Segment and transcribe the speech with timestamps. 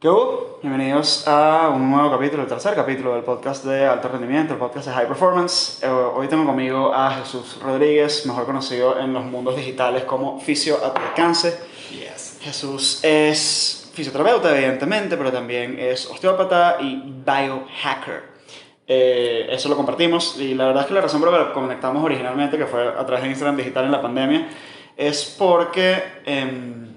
[0.00, 0.60] ¿Qué hubo?
[0.62, 4.86] Bienvenidos a un nuevo capítulo, el tercer capítulo del podcast de alto rendimiento, el podcast
[4.86, 5.82] de High Performance.
[5.82, 10.82] Eh, hoy tengo conmigo a Jesús Rodríguez, mejor conocido en los mundos digitales como Fisio
[10.82, 11.54] a tu alcance.
[11.90, 12.38] Yes.
[12.40, 18.22] Jesús es fisioterapeuta, evidentemente, pero también es osteópata y biohacker.
[18.86, 22.02] Eh, eso lo compartimos y la verdad es que la razón por la que conectamos
[22.02, 24.48] originalmente, que fue a través de Instagram Digital en la pandemia,
[24.96, 26.02] es porque...
[26.24, 26.89] em,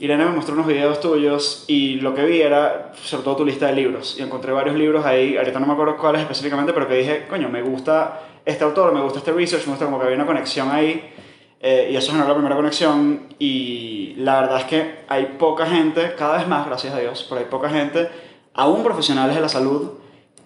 [0.00, 3.66] Irene me mostró unos videos tuyos y lo que vi era sobre todo tu lista
[3.66, 4.16] de libros.
[4.18, 7.50] Y encontré varios libros ahí, ahorita no me acuerdo cuáles específicamente, pero que dije, coño,
[7.50, 10.70] me gusta este autor, me gusta este research, me gusta como que había una conexión
[10.70, 11.12] ahí.
[11.60, 13.26] eh, y eso generó la primera conexión.
[13.38, 17.42] Y la verdad es que hay poca gente, cada vez más, gracias a Dios, pero
[17.42, 18.08] hay poca gente,
[18.54, 19.98] aún profesionales de la salud,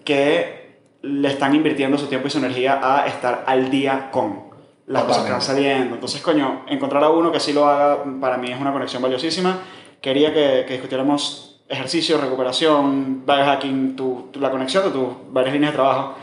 [0.03, 0.65] que
[1.01, 4.44] le están invirtiendo su tiempo y su energía a estar al día con
[4.87, 5.95] las cosas que van saliendo.
[5.95, 9.57] Entonces, coño, encontrar a uno que sí lo haga, para mí es una conexión valiosísima.
[10.01, 15.71] Quería que, que discutiéramos ejercicio, recuperación, biohacking, tu, tu- la conexión de tus varias líneas
[15.71, 16.15] de trabajo.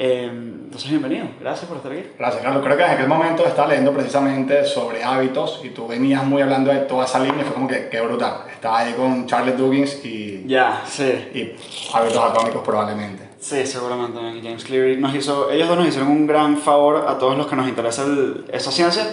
[0.00, 1.26] Eh, entonces, bienvenido.
[1.40, 2.02] Gracias por estar aquí.
[2.18, 2.62] Gracias, Carlos.
[2.64, 6.72] Creo que en aquel momento estaba leyendo precisamente sobre hábitos y tú venías muy hablando
[6.72, 8.42] de toda esa línea y fue como que, qué brutal.
[8.52, 11.04] Estaba ahí con Charles Duggins y, Ya, sí.
[11.34, 11.52] y
[11.94, 13.27] hábitos atómicos probablemente.
[13.40, 14.18] Sí, seguramente.
[14.42, 17.56] James Cleary nos hizo, ellos dos nos hicieron un gran favor a todos los que
[17.56, 19.06] nos interesa el- esa ciencia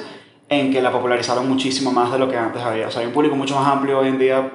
[0.50, 2.88] en que la popularizaron muchísimo más de lo que antes había.
[2.88, 4.52] O sea, hay un público mucho más amplio hoy en día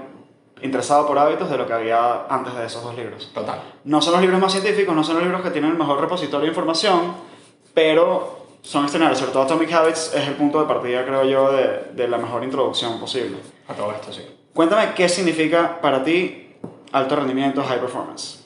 [0.63, 3.31] interesado por hábitos de lo que había antes de esos dos libros.
[3.33, 3.61] Total.
[3.85, 6.43] No son los libros más científicos, no son los libros que tienen el mejor repositorio
[6.43, 7.15] de información,
[7.73, 9.19] pero son extraordinarios.
[9.21, 12.45] Sobre todo Atomic Habits es el punto de partida, creo yo, de, de la mejor
[12.45, 13.39] introducción posible.
[13.69, 14.23] A todo esto, sí.
[14.53, 16.55] Cuéntame qué significa para ti
[16.93, 18.40] alto rendimiento, high performance.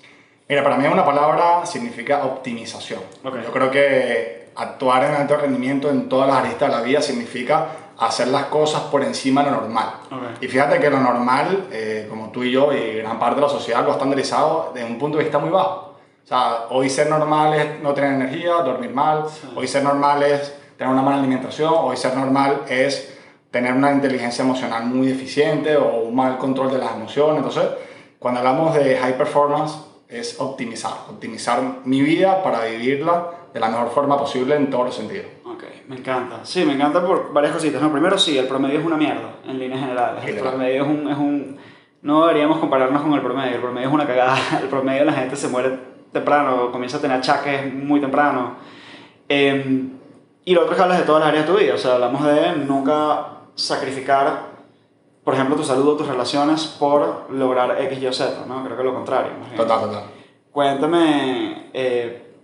[0.48, 3.00] Mira, para mí una palabra significa optimización.
[3.24, 3.36] Ok.
[3.44, 7.66] Yo creo que actuar en alto rendimiento en todas las aristas de la vida significa
[7.98, 9.88] hacer las cosas por encima de lo normal.
[10.10, 10.42] Ok.
[10.42, 13.48] Y fíjate que lo normal, eh, como tú y yo y gran parte de la
[13.48, 15.94] sociedad lo ha estandarizado desde un punto de vista muy bajo.
[16.22, 19.48] O sea, hoy ser normal es no tener energía, dormir mal, Sí.
[19.54, 23.14] hoy ser normal es tener una mala alimentación, hoy ser normal es
[23.50, 27.36] tener una inteligencia emocional muy deficiente o un mal control de las emociones.
[27.38, 27.64] Entonces,
[28.18, 29.76] cuando hablamos de high performance,
[30.14, 34.94] es optimizar, optimizar mi vida para vivirla de la mejor forma posible en todos los
[34.94, 35.26] sentidos.
[35.44, 36.44] Ok, me encanta.
[36.44, 37.80] Sí, me encanta por varias cositas.
[37.80, 40.24] No, primero sí, el promedio es una mierda, en líneas generales.
[40.24, 41.58] El promedio es un, es un...
[42.02, 43.56] No deberíamos compararnos con el promedio.
[43.56, 44.36] El promedio es una cagada.
[44.62, 45.78] El promedio la gente se muere
[46.12, 48.56] temprano, comienza a tener achaques muy temprano.
[49.28, 49.88] Eh,
[50.44, 51.74] y lo otro es que hablas de todas las áreas de tu vida.
[51.74, 54.53] O sea, hablamos de nunca sacrificar,
[55.24, 58.62] por ejemplo, tu salud o tus relaciones por lograr X, Y o Z, ¿no?
[58.64, 59.32] Creo que lo contrario.
[59.56, 60.02] Total, total.
[60.52, 62.34] Cuéntame, eh,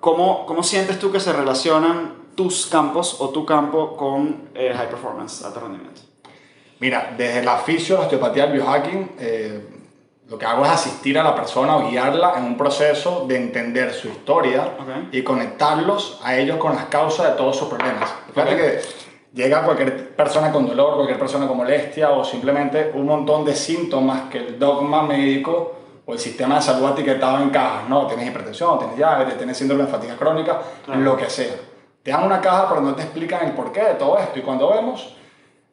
[0.00, 4.88] ¿cómo, ¿cómo sientes tú que se relacionan tus campos o tu campo con eh, high
[4.88, 6.00] performance, alto rendimiento?
[6.80, 9.68] Mira, desde la fisio, la osteopatía, el biohacking, eh,
[10.28, 13.92] lo que hago es asistir a la persona o guiarla en un proceso de entender
[13.92, 15.12] su historia Ok.
[15.12, 18.12] y conectarlos a ellos con las causas de todos sus problemas.
[18.34, 18.60] Fíjate Ok.
[18.60, 18.80] que
[19.32, 24.22] llega cualquier persona con dolor, cualquier persona con molestia o simplemente un montón de síntomas
[24.30, 28.06] que el dogma médico o el sistema de salud ha etiquetado en cajas, ¿no?
[28.06, 31.00] Tienes hipertensión, tienes diabetes, tienes síndrome de fatiga crónica, Claro.
[31.00, 31.54] lo que sea.
[32.02, 34.68] Te dan una caja pero no te explican el porqué de todo esto y cuando
[34.70, 35.14] vemos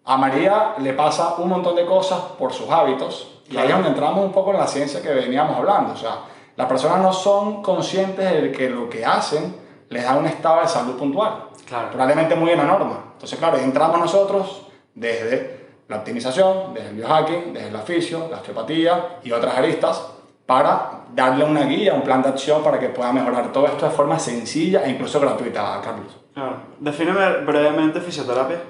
[0.05, 3.73] a María le pasa un montón de cosas por sus hábitos y ahí es Claro.
[3.83, 5.93] donde entramos un poco en la ciencia que veníamos hablando.
[5.93, 6.19] O sea,
[6.55, 9.55] las personas no son conscientes de que lo que hacen
[9.89, 11.89] les da un estado de salud puntual, Claro.
[11.89, 13.05] probablemente muy en la norma.
[13.19, 14.65] Entonces, claro, entramos nosotros
[14.95, 15.59] desde
[15.89, 20.07] la optimización, desde el biohacking, desde la fisio, la osteopatía y otras aristas
[20.45, 23.91] para darle una guía, un plan de acción para que pueda mejorar todo esto de
[23.91, 26.15] forma sencilla e incluso gratuita, Carlos.
[26.33, 26.55] Claro.
[26.79, 28.61] Defíneme brevemente fisioterapia.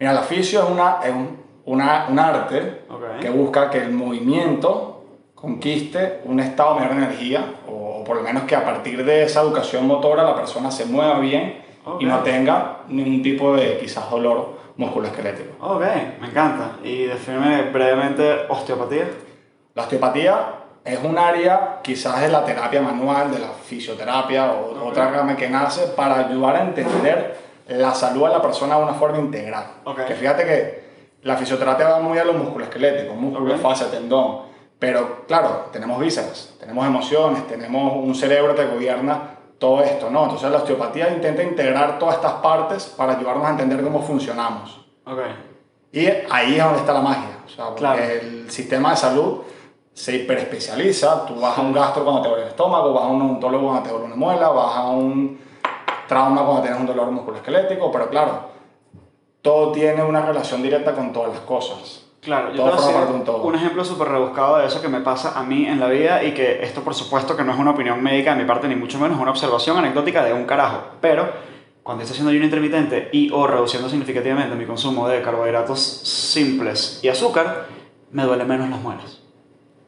[0.00, 3.20] Mira, la fisio es, una, es un, una- un arte Ok.
[3.20, 8.22] que busca que el movimiento conquiste un estado de mayor energía, o, o por lo
[8.22, 12.02] menos que a partir de esa educación motora la persona se mueva bien Ok.
[12.02, 15.64] y no tenga ningún tipo de quizás dolor musculoesquelético.
[15.64, 15.82] Ok,
[16.20, 16.72] me encanta.
[16.82, 19.06] Y defíneme brevemente osteopatía.
[19.74, 20.36] La osteopatía
[20.84, 25.48] es un área quizás de la terapia manual, de la fisioterapia o otra rama que
[25.48, 27.36] nace para ayudar a entender
[27.68, 29.64] la salud de la persona de una forma integral.
[29.84, 30.04] Ok.
[30.06, 30.84] Que fíjate que
[31.22, 33.60] la fisioterapia va muy a los músculos esqueléticos, músculo, Ok.
[33.60, 34.42] fascia, tendón.
[34.78, 40.24] Pero claro, tenemos vísceras, tenemos emociones, tenemos un cerebro que gobierna todo esto, ¿no?
[40.24, 44.80] Entonces la osteopatía intenta integrar todas estas partes para ayudarnos a entender cómo funcionamos.
[45.06, 45.20] Ok.
[45.92, 47.38] Y ahí es donde está la magia.
[47.46, 48.02] O sea, porque Claro.
[48.02, 49.38] el sistema de salud
[49.92, 51.24] se hiperespecializa.
[51.26, 53.82] Tú vas a un gastro cuando te duele el estómago, vas a un odontólogo cuando
[53.84, 55.38] te duele una muela, vas a un
[56.08, 58.40] trauma cuando tienes un dolor musculoesquelético, pero claro,
[59.40, 62.03] todo tiene una relación directa con todas las cosas.
[62.24, 63.42] Claro, yo Todo te voy a forma decir parte de un todo.
[63.42, 66.32] un ejemplo súper rebuscado de eso que me pasa a mí en la vida y
[66.32, 68.98] que esto por supuesto que no es una opinión médica de mi parte ni mucho
[68.98, 70.82] menos, una observación anecdótica de un carajo.
[71.00, 71.28] Pero
[71.82, 77.08] cuando estoy haciendo ayuno intermitente y o reduciendo significativamente mi consumo de carbohidratos simples y
[77.08, 77.66] azúcar,
[78.10, 79.20] me duele menos las muelas.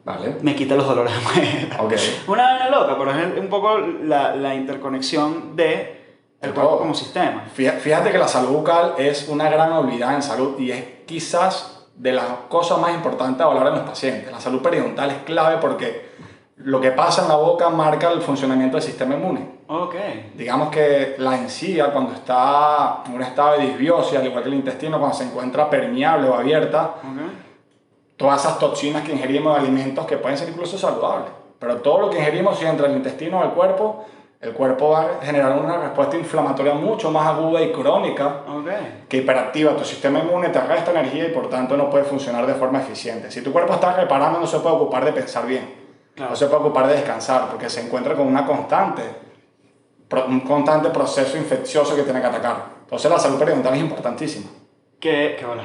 [0.05, 0.37] Vale.
[0.41, 1.79] Me quita los dolores de muelas.
[1.79, 1.93] Ok.
[2.29, 5.97] Una vaina loca, pero es un poco la, la interconexión de
[6.39, 7.45] el cuerpo como sistema.
[7.51, 12.11] Fíjate que la salud bucal es una gran habilidad en salud y es quizás de
[12.13, 14.31] las cosas más importantes a valorar en los pacientes.
[14.31, 16.11] La salud periodontal es clave porque
[16.57, 19.57] lo que pasa en la boca marca el funcionamiento del sistema inmune.
[19.67, 19.95] Ok.
[20.35, 24.55] Digamos que la encía cuando está en un estado de disbiosis, al igual que el
[24.55, 27.31] intestino, cuando se encuentra permeable o abierta, Ok.
[28.15, 31.29] todas esas toxinas que ingerimos de alimentos que pueden ser incluso saludables.
[31.59, 34.05] Pero todo lo que ingerimos, si entra el intestino o el cuerpo,
[34.39, 38.69] el cuerpo va a generar una respuesta inflamatoria mucho más aguda y crónica Ok.
[39.09, 42.53] que hiperactiva tu sistema inmune, te resta energía y por tanto no puede funcionar de
[42.53, 43.31] forma eficiente.
[43.31, 45.73] Si tu cuerpo está reparando, no se puede ocupar de pensar bien,
[46.15, 46.31] Claro.
[46.31, 49.01] no se puede ocupar de descansar, porque se encuentra con una constante,
[50.27, 52.77] un constante proceso infeccioso que tiene que atacar.
[52.83, 54.47] Entonces la salud periodontal es importantísima.
[54.99, 55.61] Que, que bueno,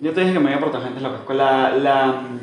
[0.00, 1.20] yo te dije que me iba por tangentes locas.
[1.20, 2.40] Con la, la mm,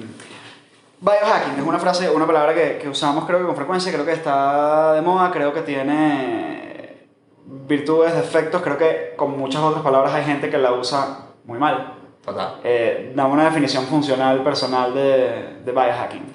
[1.02, 4.06] biohacking, que es una frase, una palabra que, que usamos creo que con frecuencia, creo
[4.06, 7.08] que está de moda, creo que tiene
[7.46, 11.96] virtudes, defectos, creo que con muchas otras palabras hay gente que la usa muy mal.
[12.24, 12.60] Total.
[12.64, 16.26] Eh, dame una definición funcional personal de, de biohacking.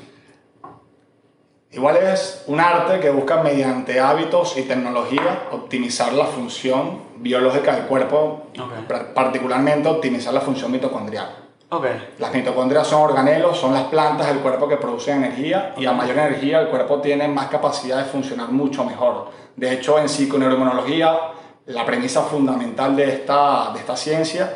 [1.70, 7.86] Igual es un arte que busca mediante hábitos y tecnología optimizar la función biológica del
[7.86, 8.44] cuerpo,
[9.12, 11.43] particularmente optimizar la función mitocondrial.
[11.70, 11.86] Ok,
[12.18, 16.18] Las mitocondrias son organelos, son las plantas del cuerpo que producen energía y a mayor
[16.18, 19.30] energía el cuerpo tiene más capacidad de funcionar mucho mejor.
[19.56, 21.18] De hecho, en psiconeuroinmunología,
[21.66, 24.54] la premisa fundamental de esta, de esta ciencia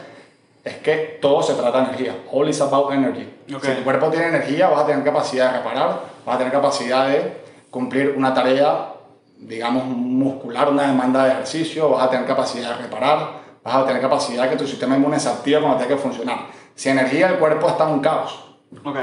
[0.62, 2.16] es que todo se trata de energía.
[2.31, 3.28] All is about energy.
[3.55, 3.64] Ok.
[3.64, 7.08] Si tu cuerpo tiene energía, vas a tener capacidad de reparar, vas a tener capacidad
[7.08, 8.93] de cumplir una tarea,
[9.38, 14.02] digamos, muscular, una demanda de ejercicio, vas a tener capacidad de reparar, vas a tener
[14.02, 16.57] capacidad de que tu sistema inmune se active cuando tenga que funcionar.
[16.79, 18.39] Sin energía, el cuerpo está en un caos.
[18.85, 18.97] ok.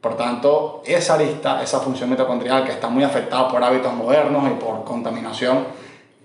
[0.00, 4.54] Por tanto, esa lista, esa función mitocondrial que está muy afectada por hábitos modernos y
[4.54, 5.66] por contaminación,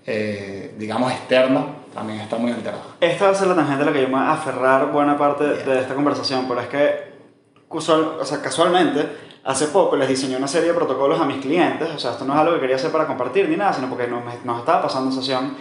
[0.06, 2.82] eh, digamos, externa, también está muy alterada.
[3.00, 5.18] Esta va a ser la tangente a la que yo me voy a aferrar buena
[5.18, 7.12] parte de esta conversación, pero es que
[7.68, 9.08] casual- o sea, casualmente
[9.42, 12.34] hace poco les diseñé una serie de protocolos a mis clientes, o sea, esto no
[12.34, 15.10] es algo que quería hacer para compartir ni nada, sino porque nos, nos estaba pasando
[15.10, 15.56] sesión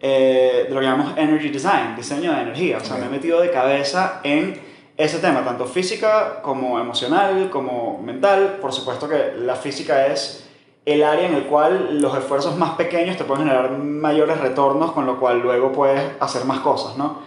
[0.00, 3.02] eh, de lo que llamamos Energy Design, diseño de energía, o sea, Ok.
[3.02, 4.65] me he metido de cabeza en
[4.96, 10.48] ese tema, tanto física como emocional, como mental, por supuesto que la física es
[10.86, 15.04] el área en el cual los esfuerzos más pequeños te pueden generar mayores retornos, con
[15.04, 17.20] lo cual luego puedes hacer más cosas, ¿no?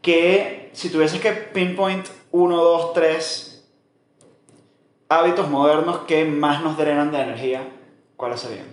[0.00, 3.70] Que si tuvieses que pinpoint uno, dos, tres
[5.08, 7.68] hábitos modernos que más nos drenan de energía,
[8.16, 8.66] ¿cuáles serían?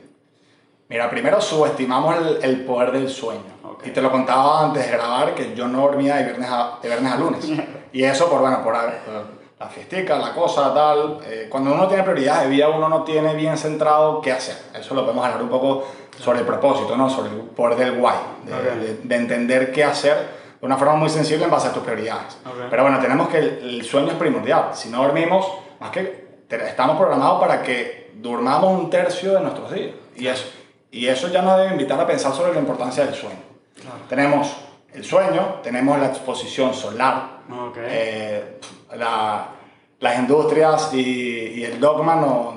[0.88, 3.59] Mira, primero subestimamos el, el poder del sueño.
[3.80, 3.88] Ok.
[3.88, 6.88] Y te lo contaba antes de grabar que yo no dormía de viernes a, de
[6.90, 7.46] viernes a lunes.
[7.94, 11.18] y eso por, bueno, por, la fiestica, la cosa, tal.
[11.26, 14.56] Eh, cuando uno tiene prioridades de vida, uno no tiene bien centrado qué hacer.
[14.74, 15.86] Eso lo podemos hablar un poco
[16.18, 17.10] sobre el propósito, ¿no?
[17.10, 18.14] Sobre el poder del why.
[18.46, 18.62] De, Ok.
[18.62, 22.38] de- de entender qué hacer de una forma muy sensible en base a tus prioridades.
[22.46, 22.68] Ok.
[22.70, 23.48] Pero bueno, tenemos que el,
[23.80, 24.70] el sueño es primordial.
[24.74, 25.46] Si no dormimos,
[25.80, 29.94] más que estamos programados para que durmamos un tercio de nuestros días.
[30.16, 30.46] Y eso,
[30.92, 33.49] y eso ya nos debe invitar a pensar sobre la importancia del sueño.
[33.82, 33.98] Claro.
[34.08, 34.56] Tenemos
[34.94, 37.78] el sueño, tenemos la exposición solar, Ok.
[37.80, 38.60] eh,
[38.96, 39.46] la-
[40.00, 42.54] las industrias y, y el dogma no-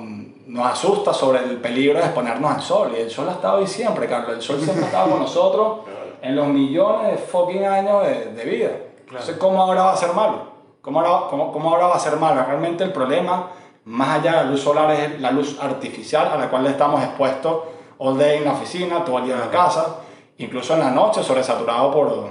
[0.47, 2.93] nos asusta sobre el peligro de exponernos al sol.
[2.97, 4.33] Y el sol ha estado ahí siempre, Carlos.
[4.35, 5.79] El sol siempre ha estado con nosotros
[6.21, 8.69] en los millones de fucking años de, de vida.
[9.07, 10.53] Entonces, ¿cómo ahora va a ser malo?
[10.81, 12.43] ¿Cómo ahora, cómo, cómo ahora va a ser malo?
[12.45, 13.49] Realmente el problema,
[13.85, 17.57] más allá de la luz solar, es la luz artificial a la cual estamos expuestos
[17.99, 19.97] all day en la oficina, todo el día en la casa,
[20.37, 22.27] incluso en la noche, sobresaturado por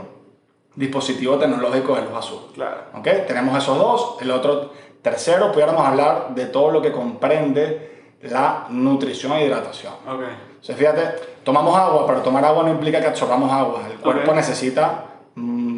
[0.74, 2.40] dispositivos tecnológicos de luz azul.
[2.54, 2.82] Claro.
[2.94, 3.08] ¿Ok?
[3.26, 4.16] Tenemos esos dos.
[4.20, 9.92] El otro, tercero, pudiéramos hablar de todo lo que comprende la nutrición e hidratación.
[10.06, 10.22] Ok.
[10.62, 11.02] Entonces, fíjate,
[11.42, 13.82] tomamos agua, pero tomar agua no implica que absorbamos agua.
[13.90, 15.71] El cuerpo necesita mm,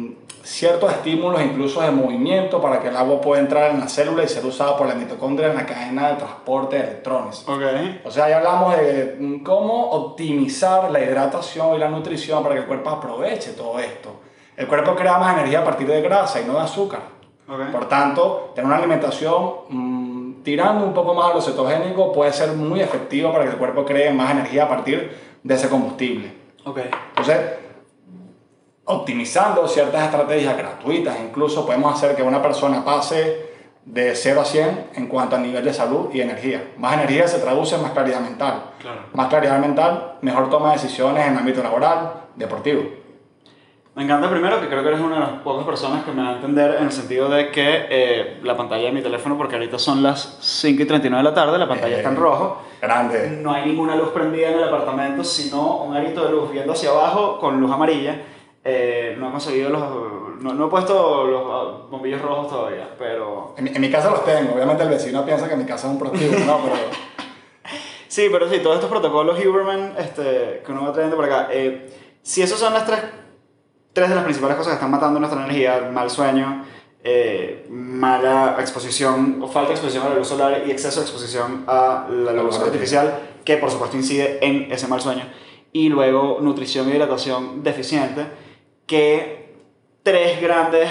[0.45, 4.27] ciertos estímulos, incluso de movimiento, para que el agua pueda entrar en la célula y
[4.27, 7.43] ser usada por la mitocondria en la cadena de transporte de electrones.
[7.47, 7.61] Ok.
[8.05, 12.67] O sea, ya hablamos de cómo optimizar la hidratación y la nutrición para que el
[12.67, 14.21] cuerpo aproveche todo esto.
[14.55, 17.01] El cuerpo crea más energía a partir de grasa y no de azúcar.
[17.47, 17.71] Ok.
[17.71, 22.51] Por tanto, tener una alimentación mm, tirando un poco más a lo cetogénico puede ser
[22.53, 26.31] muy efectivo para que el cuerpo cree más energía a partir de ese combustible.
[26.65, 26.79] Ok.
[27.09, 27.64] Entonces,
[28.85, 34.87] optimizando ciertas estrategias gratuitas, incluso podemos hacer que una persona pase de 0 a 100
[34.95, 36.71] en cuanto a nivel de salud y energía.
[36.77, 38.63] Más energía se traduce en más claridad mental.
[38.79, 39.01] Claro.
[39.13, 42.83] Más claridad mental, mejor toma de decisiones en el ámbito laboral, deportivo.
[43.95, 46.29] Me encanta primero que creo que eres una de las pocas personas que me va
[46.31, 49.79] a entender en el sentido de que eh, la pantalla de mi teléfono, porque ahorita
[49.79, 53.39] son las 5 y 39 de la tarde, la pantalla Eh, está en rojo, Grande.
[53.41, 56.89] no hay ninguna luz prendida en el apartamento, sino un arito de luz viendo hacia
[56.89, 58.19] abajo con luz amarilla.
[58.67, 60.41] Eh, no he conseguido los...
[60.41, 63.53] No, no he puesto los ah, bombillos rojos todavía, pero...
[63.57, 64.55] En, mi- en mi casa los tengo.
[64.55, 66.59] Obviamente el vecino piensa que mi casa es un prostíbulo, ¿no?
[66.63, 66.75] Pero
[68.07, 71.49] Sí, pero sí, todos estos protocolos Huberman este, que uno va trayendo por acá.
[71.51, 72.99] eh, si esos son las tres,
[73.93, 76.63] tres de las principales cosas que están matando nuestra energía, mal sueño,
[77.03, 81.65] eh, mala exposición o falta de exposición a la luz solar y exceso de exposición
[81.67, 85.25] a la luz luz artificial, que por supuesto incide en ese mal sueño,
[85.71, 88.25] y luego nutrición y hidratación deficiente,
[88.85, 89.55] que
[90.03, 90.89] tres grandes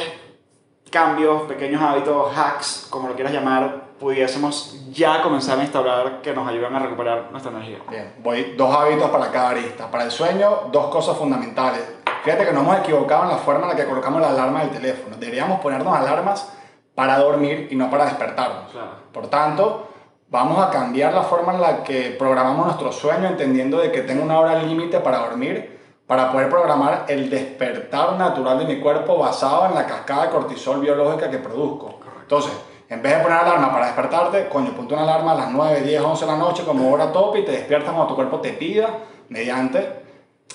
[0.91, 6.49] cambios, pequeños hábitos, hacks, como lo quieras llamar, pudiésemos ya comenzar a instaurar que nos
[6.49, 7.79] ayuden a recuperar nuestra energía.
[7.89, 9.91] Bien, voy dos hábitos para cada arista.
[9.91, 11.81] Para el sueño, dos cosas fundamentales.
[12.23, 14.71] Fíjate que nos hemos equivocado en la forma en la que colocamos la alarma del
[14.71, 15.17] teléfono.
[15.17, 16.53] Deberíamos ponernos alarmas
[16.95, 18.71] para dormir y no para despertarnos.
[18.71, 18.91] Claro.
[19.13, 19.89] Por tanto,
[20.29, 24.23] vamos a cambiar la forma en la que programamos nuestro sueño, entendiendo de que tengo
[24.23, 29.67] una hora límite para dormir, para poder programar el despertar natural de mi cuerpo basado
[29.67, 31.99] en la cascada de cortisol biológica que produzco.
[32.21, 32.53] Entonces,
[32.89, 36.03] en vez de poner alarma para despertarte, coño, ponte una alarma a las 9, 10,
[36.03, 38.89] 11 de la noche como hora top y te despiertas cuando tu cuerpo te pida,
[39.31, 40.05] mediante,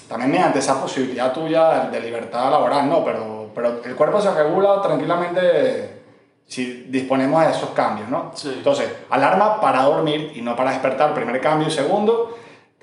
[0.07, 4.31] también mediante esa posibilidad tuya de, de libertad laboral, no, pero, pero el cuerpo se
[4.31, 5.99] regula tranquilamente
[6.45, 8.31] si disponemos de esos cambios, ¿no?
[8.33, 8.51] Sí.
[8.57, 11.69] Entonces, alarma para dormir y no para despertar, primer cambio.
[11.69, 12.37] Segundo,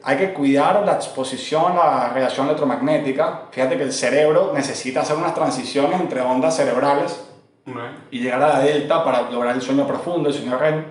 [0.09, 3.49] hay que cuidar la exposición a la radiación electromagnética.
[3.51, 7.29] Fíjate que el cerebro necesita hacer unas transiciones entre ondas cerebrales
[8.13, 10.85] y llegar a la delta para lograr el sueño profundo, el sueño REM.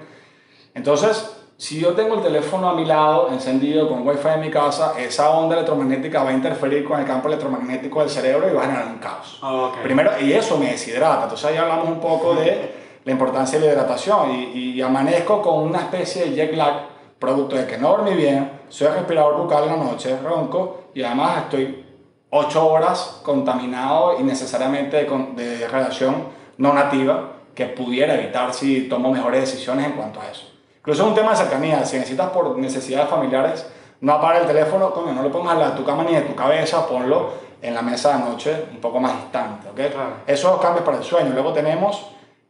[0.73, 4.99] Entonces, si yo tengo el teléfono a mi lado, encendido con wifi en mi casa,
[4.99, 8.65] esa onda electromagnética va a interferir con el campo electromagnético del cerebro y va a
[8.65, 9.39] generar un caos.
[9.41, 9.77] Ok.
[9.81, 11.23] Primero, y eso me deshidrata.
[11.23, 15.63] Entonces ahí hablamos un poco de la importancia de la hidratación y, y amanezco con
[15.63, 19.69] una especie de jet lag, producto de que no dormí bien, soy respirador bucal en
[19.71, 21.85] la noche, ronco y además estoy
[22.29, 26.25] 8 horas contaminado innecesariamente de, con- de radiación
[26.57, 30.51] no nativa que pudiera evitar si tomo mejores decisiones en cuanto a eso.
[30.79, 33.65] Incluso es un tema de cercanía, si necesitas por necesidades familiares,
[34.01, 36.21] no apaga el teléfono, coño, no lo pongas al lado de tu cama ni de
[36.21, 37.29] tu cabeza, ponlo
[37.61, 39.75] en la mesa de noche un poco más distante, ¿ok?
[39.91, 40.09] Claro.
[40.27, 41.31] Esos cambios para el sueño.
[41.33, 42.07] Luego tenemos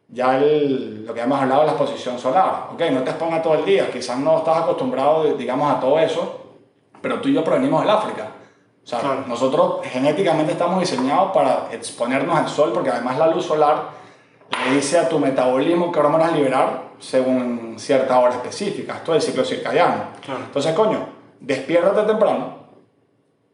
[0.07, 2.81] ya el- lo que hemos hablado de la exposición solar, ¿ok?
[2.91, 6.41] No te expongas todo el día, quizás no estás acostumbrado, digamos, a todo eso,
[7.01, 8.29] pero tú y yo provenimos del África.
[8.83, 9.23] O sea, Claro.
[9.27, 13.89] nosotros genéticamente estamos diseñados para exponernos al sol, porque además la luz solar
[14.67, 18.97] le dice a tu metabolismo qué hormonas liberar según cierta hora específica.
[18.97, 20.03] Esto es el ciclo circadiano.
[20.23, 20.41] Claro.
[20.45, 20.99] Entonces, coño,
[21.39, 22.57] despiértate temprano,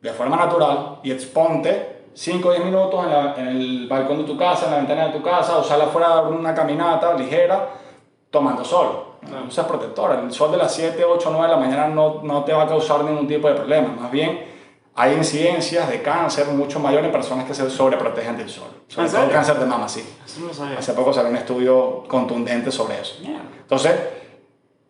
[0.02, 4.24] de forma natural, y exponte 5 o 10 minutos en, la- en el balcón de
[4.26, 7.14] tu casa, en la ventana de tu casa, o sal afuera a dar una caminata
[7.14, 7.70] ligera,
[8.30, 9.06] tomando sol.
[9.30, 10.12] No seas protector.
[10.24, 12.68] El sol de las 7, 8, 9 de la mañana no, no te va a
[12.68, 13.90] causar ningún tipo de problema.
[14.00, 14.46] Más bien,
[14.96, 18.68] hay incidencias de cáncer mucho mayor en personas que se sobreprotegen del sol.
[18.88, 20.04] Sobre ¿En todo cáncer de mama, sí.
[20.40, 20.78] No.
[20.78, 23.16] Hace poco salió un estudio contundente sobre eso.
[23.22, 23.42] Mierda.
[23.62, 23.94] Entonces,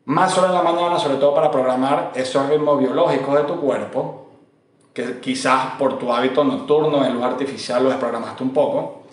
[0.06, 4.28] más sol en la mañana, sobre todo para programar esos ritmos biológicos de tu cuerpo,
[4.94, 9.04] que quizás por tu hábito nocturno en luz artificial lo desprogramaste un poco.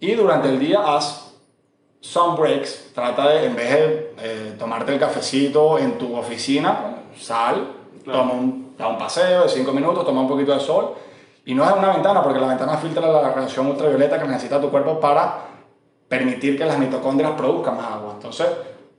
[0.00, 1.32] Y durante el día haz
[2.00, 7.76] sun breaks, trata de, en vez de eh, tomarte el cafecito en tu oficina, sal,
[8.02, 8.18] Claro.
[8.18, 10.94] toma un, da un paseo de 5 minutos, toma un poquito de sol.
[11.44, 14.70] Y no es una ventana, porque la ventana filtra la radiación ultravioleta que necesita tu
[14.70, 15.38] cuerpo para
[16.08, 18.12] permitir que las mitocondrias produzcan más agua.
[18.14, 18.48] Entonces,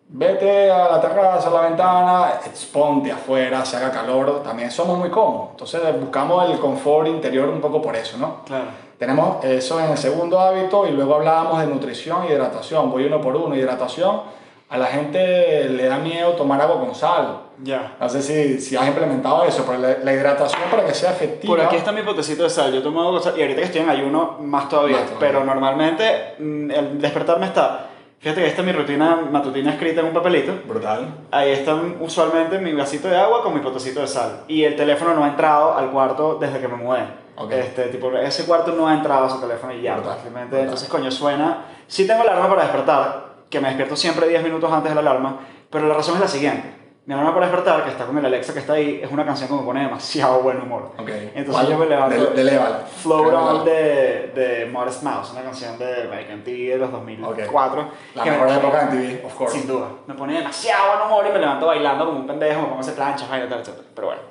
[0.09, 5.09] vete a la terraza, a la ventana, exponte afuera, se haga calor, también somos muy
[5.09, 5.49] cómodos.
[5.51, 8.43] Entonces, buscamos el confort interior un poco por eso, ¿no?
[8.45, 8.65] Claro.
[8.97, 12.89] Tenemos eso en el segundo hábito y luego hablábamos de nutrición y hidratación.
[12.89, 13.55] Voy uno por uno.
[13.55, 14.21] Hidratación,
[14.69, 17.39] a la gente le da miedo tomar agua con sal.
[17.61, 17.95] Ya.
[17.99, 21.53] No sé si, si has implementado eso, pero la, la hidratación para que sea efectiva.
[21.53, 22.71] Por aquí está mi potecito de sal.
[22.71, 24.97] Yo tomo agua con sal y ahorita que estoy en ayuno, más todavía.
[24.97, 25.27] Más todavía.
[25.27, 27.89] Pero normalmente mm, el despertarme está.
[28.23, 30.53] Fíjate que esta es mi rutina matutina escrita en un papelito.
[30.65, 31.13] Brutal.
[31.29, 34.45] Ahí está usualmente mi vasito de agua con mi potecito de sal.
[34.47, 37.01] Y el teléfono no ha entrado al cuarto desde que me mudé.
[37.35, 37.51] Ok.
[37.51, 39.95] Este, tipo, ese cuarto no ha entrado a su teléfono y ya.
[39.95, 40.63] Brutal, Simplemente, brutal.
[40.63, 41.65] entonces, coño, suena.
[41.85, 45.39] Sí tengo alarma para despertar, que me despierto siempre 10 minutos antes de la alarma,
[45.69, 46.82] pero la razón es la siguiente.
[47.05, 49.49] Mi alarma para despertar, que está con el Alexa que está ahí, es una canción
[49.49, 50.91] que me pone demasiado buen humor.
[50.97, 51.67] Entonces ¿Cuál?
[51.67, 52.25] yo me levanto.
[52.27, 52.59] De, de.
[53.01, 57.87] Float On de, de Modest Mouse, una canción de like, MTV de los 2004.
[58.15, 58.85] La que me mejor pone- época de
[59.17, 59.57] MTV, of course.
[59.59, 59.87] Sin duda.
[60.07, 62.81] Me pone demasiado buen humor y me levanto bailando como un pendejo, me pongo a
[62.81, 63.69] hacer planchas, vaina, tal, etc.
[63.93, 64.21] Pero bueno.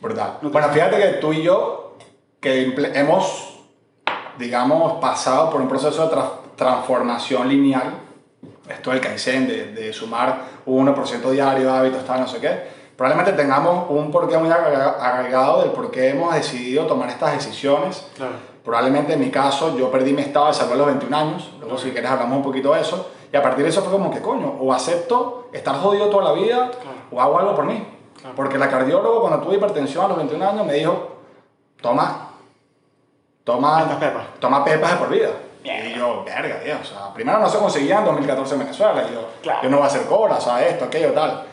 [0.00, 0.38] Brutal.
[0.40, 1.96] No Bueno, fíjate que tú y yo,
[2.40, 3.58] que hemos,
[4.38, 7.92] digamos, pasado por un proceso de tra- transformación lineal,
[8.70, 13.32] esto del Kaizen, de, de sumar un 1% diario, hábitos, tal, no sé qué, probablemente
[13.32, 18.06] tengamos un porqué muy agrega- agregado del por qué hemos decidido tomar estas decisiones.
[18.16, 18.32] Claro.
[18.64, 21.78] Probablemente en mi caso yo perdí mi estado de salud a los 21 años, luego
[21.78, 24.20] si quieres hablamos un poquito de eso, y a partir de eso fue como que
[24.20, 26.96] coño, o acepto estar jodido toda la vida Claro.
[27.10, 27.86] o hago algo por mí.
[28.20, 28.34] Claro.
[28.36, 31.16] Porque la cardiólogo cuando tuve hipertensión a los 21 años me dijo,
[31.80, 32.30] toma,
[33.44, 34.24] toma, pepas.
[34.40, 35.30] toma pepas de por vida.
[35.64, 39.14] Y yo, verga, tío, o sea, primero no se conseguía en 2014 en Venezuela, y
[39.14, 39.60] yo, Claro.
[39.62, 41.44] yo no voy a hacer cola, o sea, esto, aquello, tal.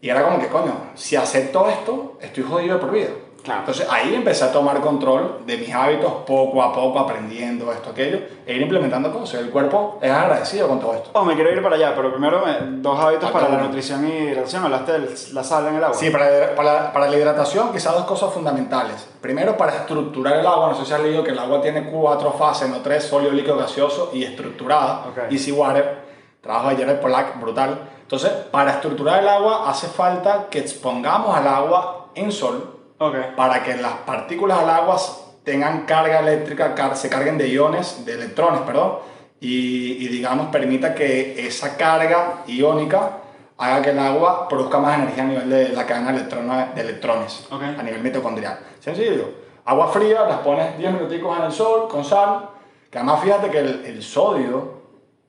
[0.00, 3.08] Y era como que, coño, si acepto esto, estoy jodido de por vida.
[3.46, 3.60] Claro.
[3.60, 8.18] Entonces ahí empecé a tomar control de mis hábitos poco a poco, aprendiendo esto, aquello,
[8.44, 9.40] e ir implementando cosas.
[9.40, 11.10] El cuerpo es agradecido con todo esto.
[11.14, 14.06] Oh, me quiero ir para allá, pero primero me- dos hábitos Ah, para la nutrición
[14.06, 14.64] y hidratación.
[14.64, 15.96] Hablaste de la sal en el agua.
[15.96, 19.08] Sí, para, para, para la hidratación quizás dos cosas fundamentales.
[19.20, 22.32] Primero, para estructurar el agua, no sé si has leído que el agua tiene cuatro
[22.32, 25.04] fases, no tres, sólido, líquido, gaseoso y estructurada.
[25.08, 25.30] Ok.
[25.32, 25.98] Easy Water,
[26.40, 27.78] trabajo de Jared Pollack, brutal.
[28.02, 33.14] Entonces, para estructurar el agua hace falta que expongamos al agua en sol Ok.
[33.36, 34.96] para que las partículas del agua
[35.44, 38.98] tengan carga eléctrica, car- se carguen de iones, de electrones, perdón,
[39.40, 43.18] y, y, digamos permita que esa carga iónica
[43.58, 46.80] haga que el agua produzca más energía a nivel de la cadena de electrones, de
[46.80, 47.62] electrones Ok.
[47.78, 48.58] a nivel mitocondrial.
[48.80, 49.28] Sencillo.
[49.66, 52.48] Agua fría, las pones 10 minuticos en el sol con sal,
[52.90, 54.76] que además fíjate que el, el sodio,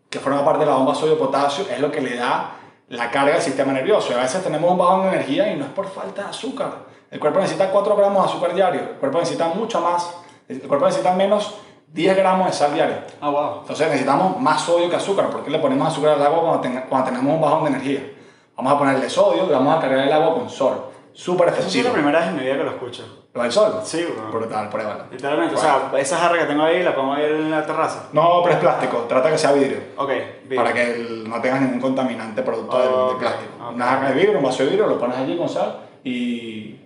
[0.09, 2.51] que forma parte de la bomba sodio-potasio, es lo que le da
[2.89, 4.11] la carga al sistema nervioso.
[4.11, 6.86] Y a veces tenemos un bajón de energía y no es por falta de azúcar.
[7.11, 8.81] El cuerpo necesita 4 gramos de azúcar diario.
[8.81, 10.13] El cuerpo necesita mucho más.
[10.47, 11.55] El cuerpo necesita menos
[11.87, 12.97] 10 gramos de sal diario.
[13.21, 13.59] Ah, wow.
[13.61, 15.29] Entonces necesitamos más sodio que azúcar.
[15.29, 18.11] ¿Por qué le ponemos azúcar al agua cuando, ten- cuando tenemos un bajón de energía?
[18.55, 20.83] Vamos a ponerle sodio y vamos a cargar el agua con sol.
[21.13, 21.87] Súper Eso sí es efectivo.
[21.87, 23.23] la primera vez en mi vida que lo escucho.
[23.33, 23.73] ¿Lo del sol?
[23.83, 24.31] Sí, bro.
[24.39, 25.05] Brutal, pruébalo.
[25.11, 25.79] Literalmente, o Bueno.
[25.91, 28.07] sea, esa jarra que tengo ahí la pongo ahí en la terraza.
[28.13, 29.05] No, pero es plástico.
[29.07, 29.79] Trata que sea vidrio.
[29.97, 30.09] Ok,
[30.47, 30.61] bien.
[30.61, 33.51] Para que el- no tengas ningún contaminante producto del- de plástico.
[33.67, 33.73] ok.
[33.75, 36.81] Una jarra de vidrio, un vaso de vidrio, lo pones allí con sal y...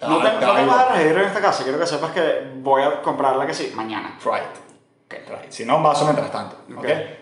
[0.00, 1.78] No, Ah, te no va a tengo ir- jarras de vidrio en esta casa, quiero
[1.78, 4.18] que sepas que voy a comprarla que sí, mañana.
[4.24, 4.42] Right.
[5.08, 5.50] Right.
[5.50, 6.56] Si no, un vaso mientras tanto.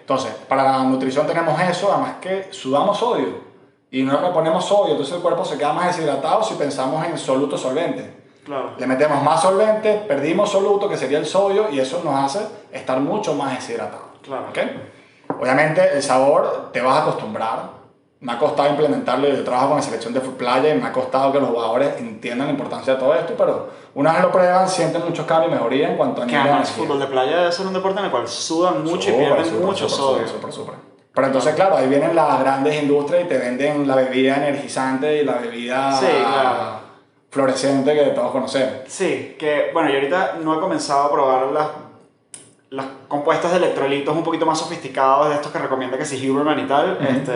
[0.00, 3.44] Entonces, para la nutrición tenemos eso, además que sudamos sodio
[3.90, 7.56] y no reponemos sodio, entonces el cuerpo se queda más deshidratado si pensamos en soluto
[7.58, 8.22] solvente.
[8.44, 8.72] Claro.
[8.78, 12.98] Le metemos más solvente, perdimos soluto, que sería el sodio, y eso nos hace estar
[13.00, 14.06] mucho más deshidratados.
[14.22, 14.46] Claro.
[15.40, 17.83] Obviamente, el sabor te vas a acostumbrar.
[18.20, 21.30] Me ha costado implementarlo, yo trabajo con la selección de Playa y me ha costado
[21.30, 25.04] que los jugadores entiendan la importancia de todo esto, pero una vez lo prueban, sienten
[25.04, 26.84] muchos cambios y mejoría en cuanto a nivel de además energía.
[26.86, 29.66] fútbol de playa ser un deporte en el cual sudan mucho y Súper, pierden súper,
[29.66, 30.26] mucho sodio.
[30.26, 30.74] súper, súper.
[31.14, 35.24] Pero entonces, claro, ahí vienen las grandes industrias y te venden la bebida energizante y
[35.24, 36.80] la bebida Sí, claro.
[37.30, 38.72] fluorescente que todos conocemos.
[38.88, 41.66] Sí, que bueno, yo ahorita no he comenzado a probar las,
[42.74, 46.58] las compuestas de electrolitos un poquito más sofisticados de estos que recomienda que si Huberman
[46.58, 47.34] y tal, este,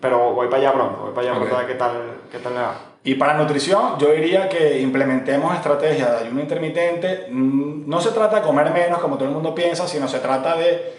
[0.00, 1.38] pero voy para allá pronto, voy para allá Ok.
[1.38, 1.92] pronto a ver qué tal,
[2.30, 2.74] qué tal le va.
[3.06, 7.26] Y para nutrición, yo diría que implementemos estrategias de ayuno intermitente.
[7.30, 10.56] Mm, No se trata de comer menos, como todo el mundo piensa, sino se trata
[10.56, 10.94] de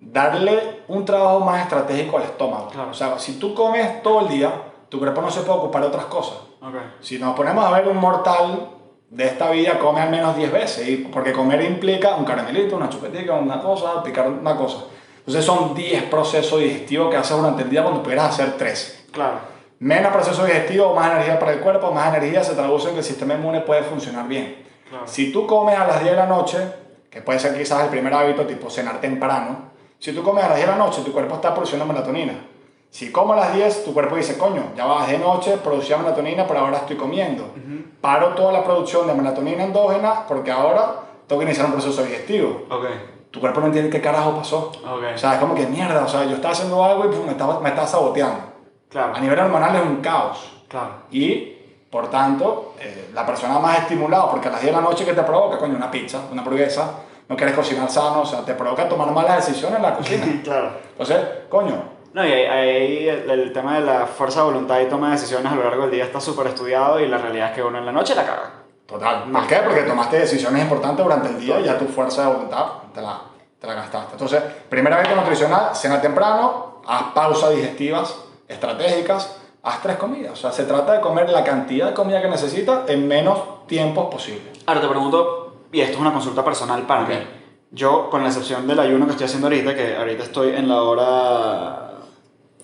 [0.00, 2.68] darle un trabajo más estratégico al estómago.
[2.68, 2.90] Claro.
[2.90, 4.50] O sea, si tú comes todo el día,
[4.90, 6.38] tu cuerpo no se puede ocupar de otras cosas.
[6.60, 6.74] Ok.
[7.00, 8.68] Si nos ponemos a ver un mortal
[9.16, 12.90] de esta vida, come al menos 10 veces, y- porque comer implica un caramelito, una
[12.90, 14.84] chupetica, una cosa, picar una cosa.
[15.20, 19.06] Entonces son 10 procesos digestivos que haces durante el día cuando pudieras hacer 3.
[19.10, 19.38] Claro.
[19.78, 23.04] Menos proceso digestivo, más energía para el cuerpo, más energía se traduce en que el
[23.04, 24.64] sistema inmune puede funcionar bien.
[24.90, 25.06] Claro.
[25.08, 26.58] Si tú comes a las 10 de la noche,
[27.10, 30.56] que puede ser quizás el primer hábito, tipo cenar temprano, si tú comes a las
[30.58, 32.34] 10 de la noche, tu cuerpo está produciendo melatonina.
[32.96, 36.46] Si como a las 10, tu cuerpo dice, coño, ya vas de noche, producía melatonina,
[36.46, 37.44] pero ahora estoy comiendo.
[38.00, 42.62] Paro toda la producción de melatonina endógena porque ahora tengo que iniciar un proceso digestivo.
[42.70, 42.86] Ok.
[43.30, 44.72] Tu cuerpo no entiende qué carajo pasó.
[44.82, 45.02] Ok.
[45.14, 47.32] O sea, es como que mierda, o sea, yo estaba haciendo algo y pum, me
[47.32, 48.38] estaba, me estaba saboteando.
[48.38, 49.18] A Claro.
[49.20, 50.50] nivel hormonal es un caos.
[50.66, 50.92] Claro.
[51.10, 51.54] Y,
[51.90, 55.12] por tanto, eh, la persona más estimulada, porque a las 10 de la noche que
[55.12, 56.92] te provoca, coño, una pizza, una hamburguesa,
[57.28, 60.24] no quieres cocinar sano, o sea, te provoca tomar malas decisiones en la cocina.
[60.42, 60.70] claro.
[60.92, 61.18] Entonces,
[61.50, 65.08] coño, No, y ahí, ahí el, el tema de la fuerza de voluntad y toma
[65.08, 67.62] de decisiones a lo largo del día está súper estudiado y la realidad es que
[67.62, 68.52] uno en la noche la caga.
[68.86, 69.24] total.
[69.30, 69.56] ¿Por qué?
[69.56, 73.20] Porque tomaste decisiones importantes durante el día y ya tu fuerza de voluntad te la,
[73.60, 74.12] te la gastaste.
[74.12, 78.16] Entonces, primera vez nutricional, cena temprano, haz pausas digestivas
[78.48, 80.32] estratégicas, haz tres comidas.
[80.32, 84.06] O sea, se trata de comer la cantidad de comida que necesitas en menos tiempos
[84.10, 84.52] posible.
[84.64, 87.14] Ahora te pregunto, y esto es una consulta personal para mí.
[87.72, 90.80] Yo, con la excepción del ayuno que estoy haciendo ahorita, que ahorita estoy en la
[90.80, 91.85] hora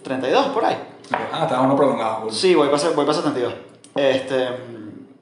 [0.03, 0.77] 32 por ahí.
[1.33, 2.23] Ah, estás uno prolongado.
[2.23, 2.33] cool.
[2.33, 3.55] Sí, voy para, voy para 72.
[3.95, 4.49] Este,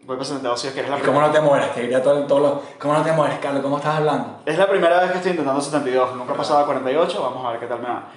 [0.05, 1.27] voy para 72 si es que es la ¿Y cómo primera.
[1.29, 1.75] no te mueres?
[1.75, 3.63] Te diría todo, todo lo- ¿Cómo no te mueres, Carlos?
[3.63, 4.41] ¿Cómo estás hablando?
[4.47, 7.51] Es la primera vez que estoy intentando 72, nunca he pasado a 48, vamos a
[7.51, 8.09] ver qué tal me va.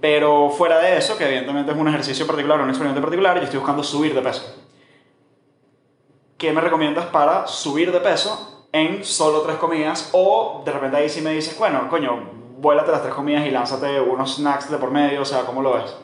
[0.00, 3.58] Pero fuera de eso, que evidentemente es un ejercicio particular, un experimento particular, yo estoy
[3.60, 4.56] buscando subir de peso.
[6.36, 10.10] ¿Qué me recomiendas para subir de peso en solo tres comidas?
[10.12, 12.18] O de repente ahí sí me dices, bueno, coño,
[12.58, 15.74] vuélate las tres comidas y lánzate unos snacks de por medio, o sea, ¿cómo lo
[15.74, 15.96] ves?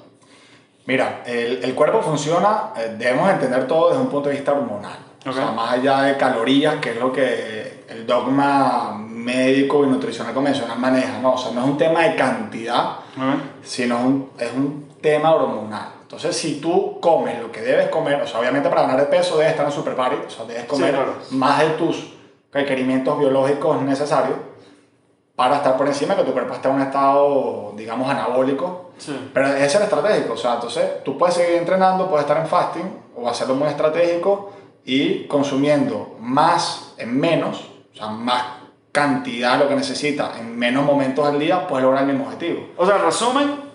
[0.88, 4.96] Mira, el, el cuerpo funciona, eh, debemos entender todo desde un punto de vista hormonal.
[5.26, 10.32] O sea, más allá de calorías, que es lo que el dogma médico y nutricional
[10.32, 11.34] convencional maneja, ¿no?
[11.34, 13.00] O sea, no es un tema de cantidad,
[13.62, 15.88] sino es un, es un tema hormonal.
[16.00, 19.36] Entonces, si tú comes lo que debes comer, o sea, obviamente para ganar de peso
[19.36, 21.16] debes estar en super party, o sea, debes comer claro.
[21.32, 22.14] más de tus
[22.50, 24.38] requerimientos biológicos necesarios
[25.38, 28.90] para estar por encima, que tu cuerpo esté en un estado, digamos, anabólico.
[28.98, 29.30] Sí.
[29.32, 32.98] Pero es ser estratégico, o sea, entonces tú puedes seguir entrenando, puedes estar en fasting
[33.14, 34.50] o hacerlo muy estratégico
[34.84, 38.42] y consumiendo más en menos, o sea, más
[38.90, 42.70] cantidad de lo que necesitas en menos momentos al día, puedes lograr el mismo objetivo.
[42.76, 43.67] O sea, en resumen, En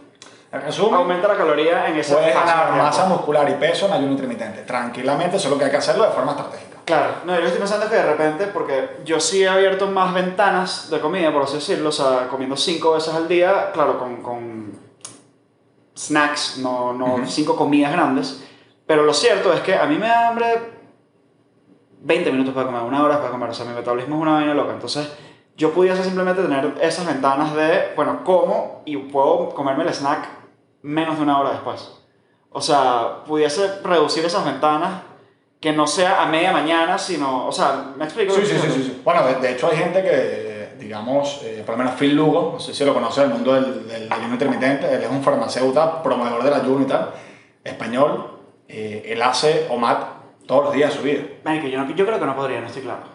[0.61, 4.61] resumen, aumenta la caloría en ese puedes ganar masa muscular y peso en ayuno intermitente.
[4.61, 6.77] Tranquilamente, solo que hay que hacerlo de forma estratégica.
[6.85, 10.89] Claro, no, yo estoy pensando que de repente, porque yo sí he abierto más ventanas
[10.89, 14.79] de comida, por así decirlo, o sea, comiendo cinco veces al día, claro, con, con
[15.97, 17.25] snacks, no, no Ujú.
[17.25, 18.43] cinco comidas grandes,
[18.85, 20.73] pero lo cierto es que a mí me da hambre
[22.01, 24.53] 20 minutos para comer, una hora para comer, o sea, mi metabolismo es una vaina
[24.53, 25.09] loca, entonces
[25.55, 30.42] yo pudiese simplemente tener esas ventanas de, bueno, como y puedo comerme el snack
[30.83, 31.91] menos de una hora después.
[32.51, 35.01] O sea, pudiese reducir esas ventanas
[35.59, 38.33] que no sea a media mañana, sino, o sea, ¿me explico?
[38.33, 39.01] Sí, sí, sí, sí.
[39.03, 42.73] Bueno, de, hecho hay gente que, digamos, eh, por lo menos Phil Lugo, no sé
[42.73, 46.53] si lo conoce del mundo del, del ayuno intermitente, él es un farmacéutico, promovedor del
[46.53, 47.11] ayuno y tal,
[47.63, 49.97] español, eh, él hace OMAD
[50.45, 51.23] todos los días de su vida.
[51.45, 53.12] Marico, yo, no- yo creo que no podría, no estoy claro.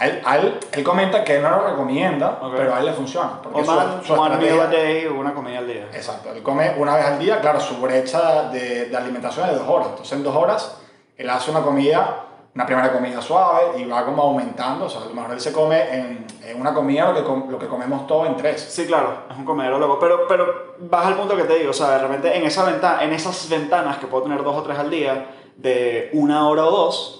[0.00, 3.40] A él, a él- él comenta que no lo recomienda, pero a él le funciona.
[3.42, 5.88] Porque O su- más, su one meal a estrategia- day, una comida al día.
[5.92, 9.58] Exacto, él come una vez al día, claro, su brecha de, de alimentación es de
[9.58, 9.88] dos horas.
[9.90, 10.76] Entonces en dos horas
[11.18, 14.86] él hace una comida, una primera comida suave y va como aumentando.
[14.86, 17.50] O sea, a lo mejor él se come en, en una comida lo que, com-
[17.50, 18.60] lo que comemos todos en tres.
[18.60, 21.74] Sí, claro, es un comedero loco, pero, pero vas al punto que te digo, o
[21.74, 24.78] sea, de repente en, esa ventana, en esas ventanas que puedo tener dos o tres
[24.78, 27.19] al día, de una hora o dos,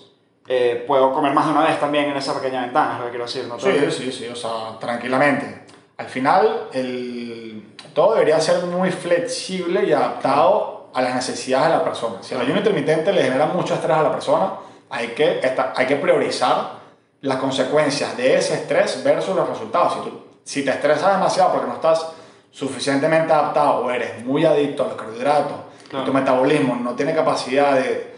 [0.52, 3.10] eh, puedo comer más de una vez también en esa pequeña ventana, es lo que
[3.10, 3.60] quiero decir, ¿no?
[3.60, 5.62] Sí, sí, sí, o sea, tranquilamente.
[5.96, 11.84] Al final, el, todo debería ser muy flexible y adaptado a las necesidades de la
[11.84, 12.16] persona.
[12.20, 14.54] Si el ayuno intermitente le genera mucho estrés a la persona,
[14.88, 15.40] hay que,
[15.76, 16.80] hay que priorizar
[17.20, 19.94] las consecuencias de ese estrés versus los resultados.
[19.94, 22.08] Si, tú, si te estresas demasiado porque no estás
[22.50, 25.58] suficientemente adaptado o eres muy adicto a los carbohidratos,
[25.88, 26.06] Claro.
[26.06, 28.14] tu metabolismo no tiene capacidad de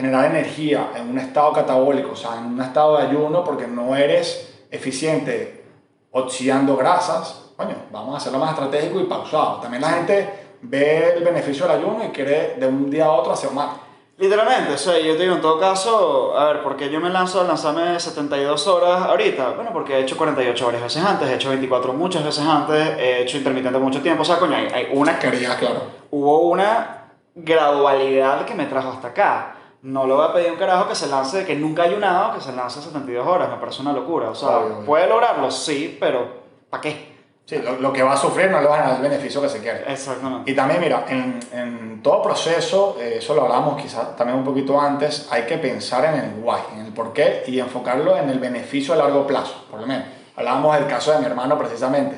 [0.00, 3.94] generar energía en un estado catabólico, o sea, en un estado de ayuno, porque no
[3.94, 5.64] eres eficiente
[6.10, 9.60] oxidando grasas, coño, vamos a hacerlo más estratégico y pausado.
[9.60, 10.30] También la gente
[10.62, 13.76] ve el beneficio del ayuno y quiere de un día a otro hacer más.
[14.16, 17.08] Literalmente, o sea, yo te digo, en todo caso, a ver, ¿por qué yo me
[17.08, 19.50] lanzo a lanzarme 72 horas ahorita?
[19.50, 23.22] Bueno, porque he hecho 48 varias veces antes, he hecho 24 muchas veces antes, he
[23.22, 25.82] hecho intermitente mucho tiempo, o sea, coño, hay, hay una que Quería, claro.
[26.10, 27.00] hubo una
[27.34, 29.56] gradualidad que me trajo hasta acá.
[29.82, 32.40] No le voy a pedir un carajo que se lance, que nunca ha ayunado, que
[32.40, 34.28] se lance 72 horas, me parece una locura.
[34.30, 34.86] O sea, Obvio, obvio.
[34.86, 36.28] puede lograrlo, sí, pero
[36.68, 37.10] ¿para qué?
[37.46, 39.48] Sí, lo, lo que va a sufrir no le va a dar el beneficio que
[39.48, 39.90] se quiere.
[39.90, 40.50] Exactamente.
[40.50, 44.78] Y también, mira, en, en todo proceso, eh, eso lo hablamos quizás también un poquito
[44.80, 48.38] antes, hay que pensar en el why, en el por qué y enfocarlo en el
[48.38, 50.04] beneficio a largo plazo, por lo menos.
[50.36, 52.16] Hablábamos del caso de mi hermano precisamente.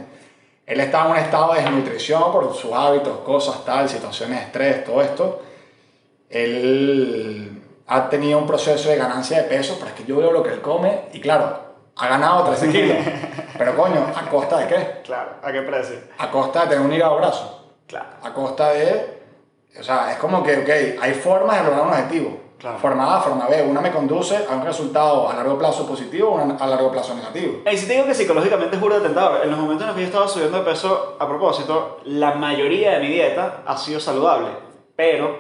[0.67, 4.85] Él estaba en un estado de desnutrición por sus hábitos, cosas, tal, situaciones de estrés,
[4.85, 5.43] todo esto.
[6.29, 7.52] Él
[7.95, 10.51] ha tenido un proceso de ganancia de peso, pero es que yo veo lo que
[10.51, 11.59] él come y claro,
[11.97, 12.97] ha ganado 13 kilos.
[13.59, 15.01] Pero coño, ¿a costa de qué?
[15.05, 15.97] Claro, ¿a qué precio?
[16.19, 18.07] A costa de tener un hígado graso Claro.
[18.23, 19.23] a costa de...
[19.79, 22.39] O sea, es como que, ok, hay formas de lograr un objetivo.
[22.59, 22.79] Claro.
[22.79, 23.63] Forma A, forma B.
[23.63, 27.63] Una me conduce a un resultado a largo plazo positivo o a largo plazo negativo.
[27.71, 29.97] Y si te digo que psicológicamente es juro de tentador, en los momentos en los
[29.97, 33.99] que yo estaba subiendo de peso, a propósito, la mayoría de mi dieta ha sido
[33.99, 34.49] saludable,
[34.95, 35.39] pero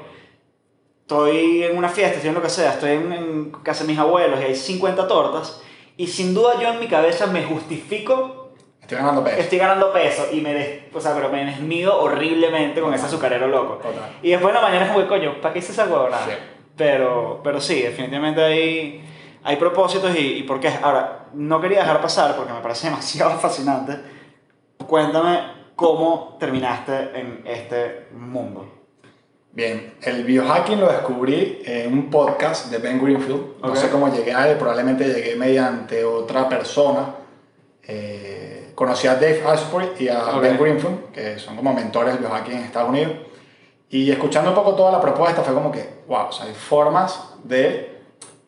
[1.03, 3.99] estoy en una fiesta, estoy en lo que sea, estoy en, en casa de mis
[3.99, 5.63] abuelos y hay 50 tortas,
[5.97, 8.43] y sin duda yo en mi cabeza me justifico
[8.81, 9.41] Estoy ganando peso.
[9.41, 13.47] estoy ganando peso y me des, o sea, pero me desmido horriblemente con ese azucarero
[13.47, 13.75] loco.
[13.75, 14.17] Total.
[14.23, 16.27] Y después en la mañana es como coño, ¿para qué hice esa huevonada?
[16.27, 16.33] Sí.
[16.77, 19.05] Pero, pero sí, definitivamente hay,
[19.45, 20.69] hay propósitos y, y por qué.
[20.83, 23.99] Ahora, no quería dejar pasar porque me parece demasiado fascinante.
[24.87, 25.41] Cuéntame
[25.77, 28.82] cómo terminaste en este mundo.
[29.55, 33.61] Bien, el biohacking lo descubrí en un podcast de Ben Greenfield.
[33.63, 33.77] No Ok.
[33.77, 37.15] sé cómo llegué a él, probablemente llegué mediante otra persona.
[37.87, 40.41] Eh, conocí a Dave Asprey y a Ok.
[40.41, 43.13] Ben Greenfield, que son como mentores del biohacking en Estados Unidos.
[43.91, 47.21] Y escuchando un poco toda la propuesta fue como que, wow, o sea, hay formas
[47.45, 48.01] de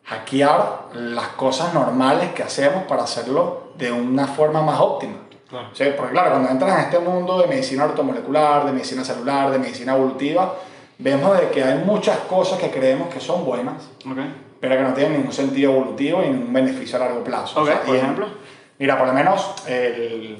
[0.05, 5.17] hackear las cosas normales que hacemos para hacerlo de una forma más óptima.
[5.47, 5.67] Claro.
[5.73, 9.59] Sí, porque claro, cuando entras en este mundo de medicina ortomolecular, de medicina celular, de
[9.59, 10.55] medicina evolutiva,
[10.97, 14.17] vemos de que hay muchas cosas que creemos que son buenas, Ok.
[14.59, 17.61] pero que no tienen ningún sentido evolutivo y ningún beneficio a largo plazo.
[17.61, 18.27] Ok, por y- ejemplo.
[18.79, 20.37] Mira, por lo menos el,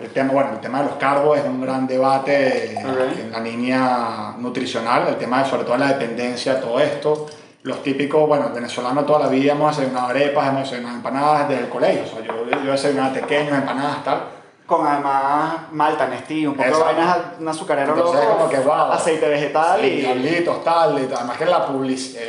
[0.00, 3.18] el tema, bueno, el tema de los carbos es un gran debate eh, Ok.
[3.18, 7.26] en la línea nutricional, el tema de sobre todo la dependencia, todo esto.
[7.62, 11.68] Los típicos, bueno, venezolanos toda la vida hemos desayunado arepas, hemos desayunado empanadas desde el
[11.68, 12.02] colegio.
[12.02, 14.20] O sea, yo, yo desayunaba pequeños, empanadas, tal.
[14.66, 18.92] Con además malta, Nestí, un poco de vainas, un azucarero Entonces loco, como que, wow.
[18.92, 20.00] aceite vegetal Sí, y...
[20.00, 21.18] diablitos, tal, y tal.
[21.18, 22.22] Además que la publicidad,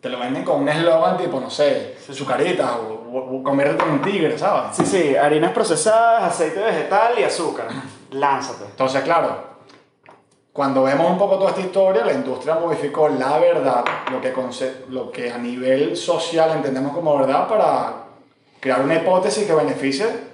[0.00, 3.90] te lo venden con un eslogan tipo, no sé, sucaritas, o, o, o conviértete en
[3.90, 4.76] un tigre, ¿sabes?
[4.76, 7.66] Sí, sí, harinas procesadas, aceite vegetal y azúcar.
[8.12, 8.64] Lánzate.
[8.64, 9.50] Entonces, claro,
[10.52, 14.34] cuando vemos un poco toda esta historia, la industria modificó la verdad, lo que,
[14.88, 17.92] lo que a nivel social entendemos como verdad, para
[18.58, 20.29] crear una hipótesis que beneficie,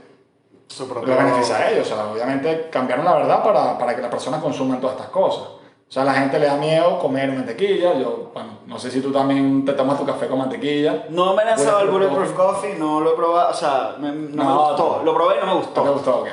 [0.69, 1.91] Su lo propio- beneficia a ellos.
[1.91, 5.45] O sea, obviamente cambiaron la verdad para, para que las personas consuman todas estas cosas.
[5.89, 7.95] O sea, a la gente le da miedo comer mantequilla.
[7.95, 11.05] Yo, bueno, no sé si tú también te tomas tu café con mantequilla.
[11.11, 14.15] No me he lanzado al Bulletproof Coffee, no lo he probado, o sea, me- no,
[14.29, 14.97] me No, gustó.
[14.99, 15.03] no.
[15.05, 15.83] Lo probé y no me ¿No gustó.
[15.83, 16.21] te gustó?
[16.23, 16.29] Ok.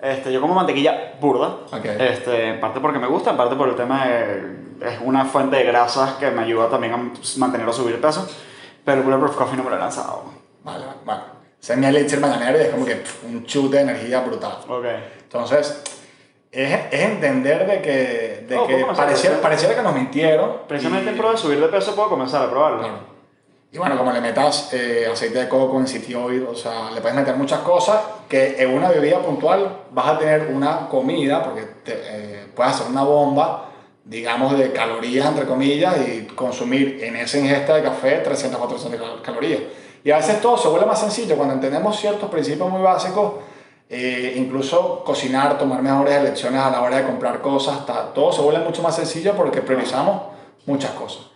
[0.00, 1.48] Este, yo como mantequilla burda.
[1.70, 1.84] Ok.
[1.84, 4.64] Este, en parte porque me gusta, en parte por el tema de...
[4.80, 8.26] Es una fuente de grasas que me ayuda también a mantener o subir peso.
[8.84, 10.24] Pero el Bulletproof Coffee no me lo he lanzado.
[10.62, 11.22] Vale, bueno.
[11.72, 14.58] Es mi elixir mañanero y es como que pff, un chute de energía brutal.
[14.68, 14.84] Ok.
[15.22, 15.82] Entonces,
[16.52, 20.58] es, es entender de que, de Oh, que pareciera, pareciera que nos mintieron.
[20.68, 22.78] Precisamente en pro de subir de peso puedo comenzar a probarlo.
[22.80, 23.14] Claro.
[23.72, 27.00] Y bueno, como le metas eh, aceite de coco en sitio oil, o sea, le
[27.00, 27.98] puedes meter muchas cosas
[28.28, 32.86] que en una bebida puntual vas a tener una comida, porque te, eh, puedes hacer
[32.88, 33.70] una bomba,
[34.04, 39.22] digamos, de calorías, entre comillas, y consumir en esa ingesta de café 300, 400 cal-
[39.22, 39.60] calorías.
[40.04, 43.32] Y a veces todo se vuelve más sencillo cuando entendemos ciertos principios muy básicos,
[43.88, 48.42] eh, incluso cocinar, tomar mejores elecciones a la hora de comprar cosas, hasta- todo se
[48.42, 50.22] vuelve mucho más sencillo porque priorizamos
[50.66, 51.26] muchas cosas.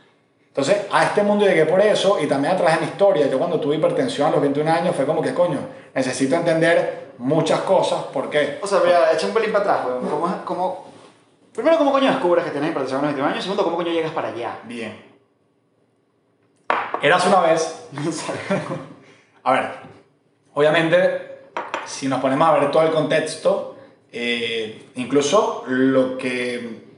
[0.48, 3.26] Entonces, a este mundo llegué por eso y también a través de mi historia.
[3.28, 5.58] Yo cuando tuve hipertensión a los 21 años fue como que, coño,
[5.94, 8.02] necesito entender muchas cosas.
[8.12, 8.58] ¿Por qué?
[8.60, 10.08] O sea, mira, echa un pelín para atrás, weón.
[10.08, 10.84] ¿Cómo, cómo...
[11.54, 13.42] Primero, ¿cómo coño descubres que tienes hipertensión a los 21 años?
[13.44, 14.58] Segundo, ¿cómo coño llegas para allá?
[14.64, 15.17] Bien.
[17.02, 17.88] Eras una vez...
[19.44, 19.70] A ver,
[20.54, 21.38] obviamente,
[21.86, 23.76] si nos ponemos a ver todo el contexto,
[24.12, 26.88] eh, incluso lo que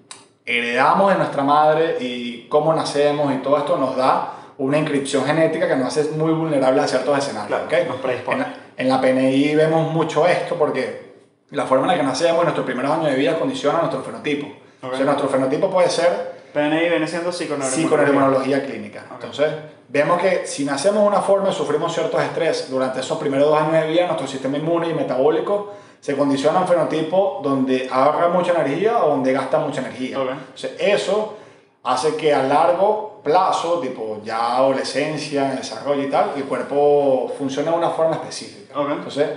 [0.44, 5.68] heredamos de nuestra madre y cómo nacemos y todo esto nos da una inscripción genética
[5.68, 7.60] que nos hace muy vulnerables a ciertos escenarios.
[7.68, 7.88] Claro, ¿ok?
[7.88, 8.42] nos predispone.
[8.76, 11.10] En la, en la PNI vemos mucho esto porque
[11.50, 14.48] la forma en la que nacemos, nuestros primeros años de vida condiciona nuestro fenotipo.
[14.82, 17.70] O sea, nuestro fenotipo puede ser PNI viene siendo psiconeuroinmunología.
[17.70, 19.04] psiconeuroinmunología clínica.
[19.12, 19.48] Entonces,
[19.88, 23.60] vemos que si nacemos de una forma y sufrimos ciertos estrés durante esos primeros dos
[23.60, 28.28] años de vida, nuestro sistema inmune y metabólico se condiciona a un fenotipo donde ahorra
[28.28, 30.18] mucha energía o donde gasta mucha energía.
[30.18, 30.30] Ok.
[30.30, 31.36] Entonces, eso
[31.82, 37.70] hace que a largo plazo, tipo ya adolescencia, en desarrollo y tal, el cuerpo funcione
[37.70, 38.78] de una forma específica.
[38.78, 38.90] Ok.
[38.92, 39.28] Entonces,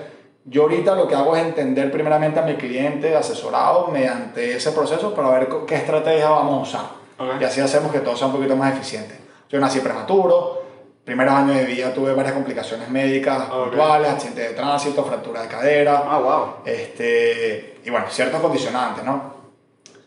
[0.45, 5.13] yo ahorita lo que hago es entender primeramente a mi cliente asesorado mediante ese proceso
[5.13, 7.03] para ver qué estrategia vamos a usar.
[7.24, 7.42] Ok.
[7.42, 9.18] Y así hacemos que todo sea un poquito más eficiente.
[9.50, 10.62] Yo nací prematuro,
[11.06, 13.70] primeros años de vida tuve varias complicaciones médicas Ok.
[13.70, 16.46] puntuales, accidente de tránsito, fractura de cadera, Ah, wow.
[16.66, 19.34] este, y bueno, ciertos condicionantes, ¿no?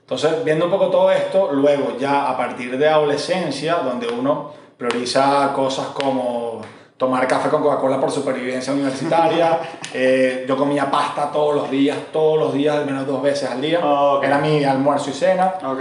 [0.00, 5.52] Entonces, viendo un poco todo esto, luego ya a partir de adolescencia, donde uno prioriza
[5.52, 6.60] cosas como
[6.96, 9.58] tomar café con Coca-Cola por supervivencia universitaria,
[9.92, 13.60] eh, yo comía pasta todos los días, todos los días, al menos dos veces al
[13.60, 14.24] día, Ok.
[14.24, 15.54] era mi almuerzo y cena.
[15.64, 15.80] Ok.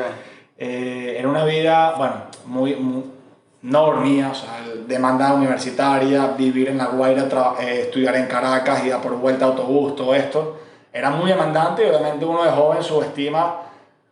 [0.57, 2.13] Eh, era una vida, bueno,
[2.45, 3.03] muy, muy-
[3.63, 7.27] no dormía, o sea, demanda universitaria, vivir en La Guaira,
[7.59, 10.57] eh, estudiar en Caracas, ir a por vuelta autobús, todo esto.
[10.93, 13.55] Era muy demandante y obviamente uno de joven subestima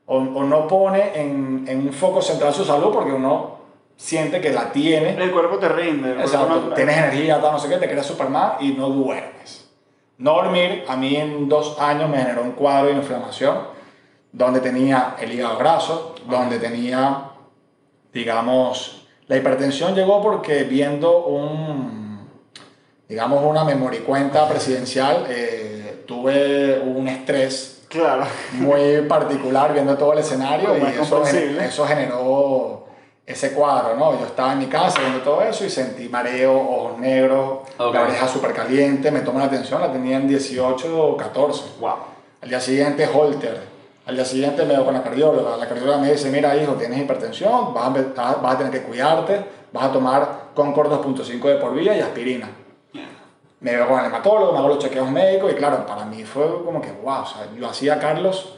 [0.05, 3.57] o, o no pone en, en un foco central su salud porque uno
[3.95, 5.11] siente que la tiene.
[5.23, 6.11] El cuerpo te rinde.
[6.19, 9.69] Exacto, no- tienes energía, tal, no sé qué, te crees Superman y no duermes.
[10.17, 13.55] no dormir a mí en dos años me generó un cuadro de inflamación
[14.33, 17.29] donde tenía el hígado graso, donde tenía,
[18.11, 22.27] digamos, la hipertensión llegó porque viendo un,
[23.07, 28.25] digamos, una memoria cuenta presidencial, eh, tuve un estrés Claro.
[28.53, 32.87] muy particular viendo todo el escenario Como y es eso, generó
[33.25, 34.19] ese cuadro, ¿no?
[34.19, 37.93] Yo estaba en mi casa viendo todo eso y sentí mareo, ojos negros, Ok.
[37.93, 41.63] la oreja súper caliente, me tomó la atención, la tenía en 18 o 14.
[41.79, 41.93] Wow.
[42.41, 43.72] Al día siguiente, Holter.
[44.05, 45.55] Al día siguiente me veo con la cardióloga.
[45.57, 47.85] La cardióloga me dice, mira hijo, tienes hipertensión, vas
[48.17, 52.01] a, vas a tener que cuidarte, vas a tomar Concord 2.5 de por vía y
[52.01, 52.49] aspirina.
[53.61, 56.43] Me veo con el hematólogo, me hago los chequeos médicos y claro, para mí fue
[56.65, 58.55] como que, wow, o sea, yo hacía, Carlos,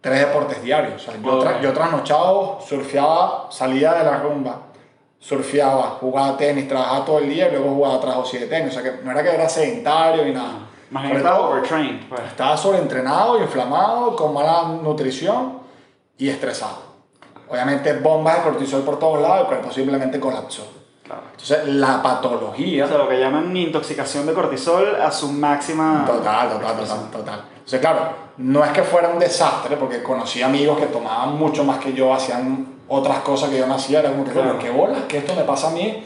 [0.00, 0.94] tres deportes diarios.
[0.94, 4.62] O sea, yo, tra- yo trasnochado, surfeaba, salía de la rumba,
[5.18, 8.70] surfeaba, jugaba tenis, trabajaba todo el día y luego jugaba trabajo de tenis.
[8.74, 10.67] O sea, que no era que era sedentario ni nada.
[10.90, 12.08] Más bien Sobre estaba overtrained.
[12.08, 12.20] Pues.
[12.28, 15.58] estaba sobreentrenado, inflamado, con mala nutrición
[16.16, 16.88] y estresado.
[17.48, 20.66] Obviamente bombas de cortisol por todos lados, el cuerpo simplemente colapsó.
[21.04, 21.22] Claro.
[21.30, 22.84] Entonces la patología...
[22.84, 26.04] O sea, lo que llaman intoxicación de cortisol a su máxima.
[26.06, 27.44] Total, total, total, total.
[27.54, 28.00] Entonces, claro,
[28.38, 32.12] no es que fuera un desastre, porque conocí amigos que tomaban mucho más que yo,
[32.12, 34.50] hacían otras cosas que yo no hacía, era como que, Claro.
[34.52, 36.02] "Coño, qué bolas, que esto me pasa a mí,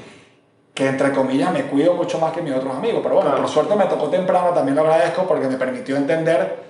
[0.74, 3.00] que entre comillas me cuido mucho más que mis otros amigos.
[3.02, 3.42] Pero bueno, Claro.
[3.44, 6.62] por suerte me tocó temprano, también lo agradezco, porque me permitió entender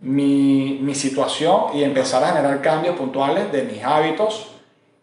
[0.00, 4.48] mi, mi situación y empezar a generar cambios puntuales de mis hábitos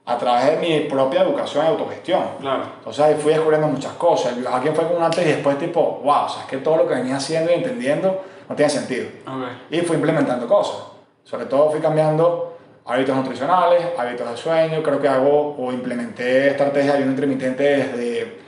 [0.05, 2.23] a través de mi propia educación y autogestión.
[2.41, 2.63] Claro.
[2.79, 4.33] Entonces ahí fui descubriendo muchas cosas.
[4.33, 6.77] El viajar fue como un antes y después, tipo, wow, o sea, es que todo
[6.77, 9.07] lo que venía haciendo y entendiendo no tiene sentido.
[9.27, 9.43] Ok.
[9.69, 10.77] Y fui implementando cosas.
[11.23, 12.48] Sobre todo fui cambiando
[12.89, 14.84] hábitos nutricionales, hábitos de sueño.
[14.84, 18.39] Creo que hago o implementé estrategias de ayuno intermitente desde,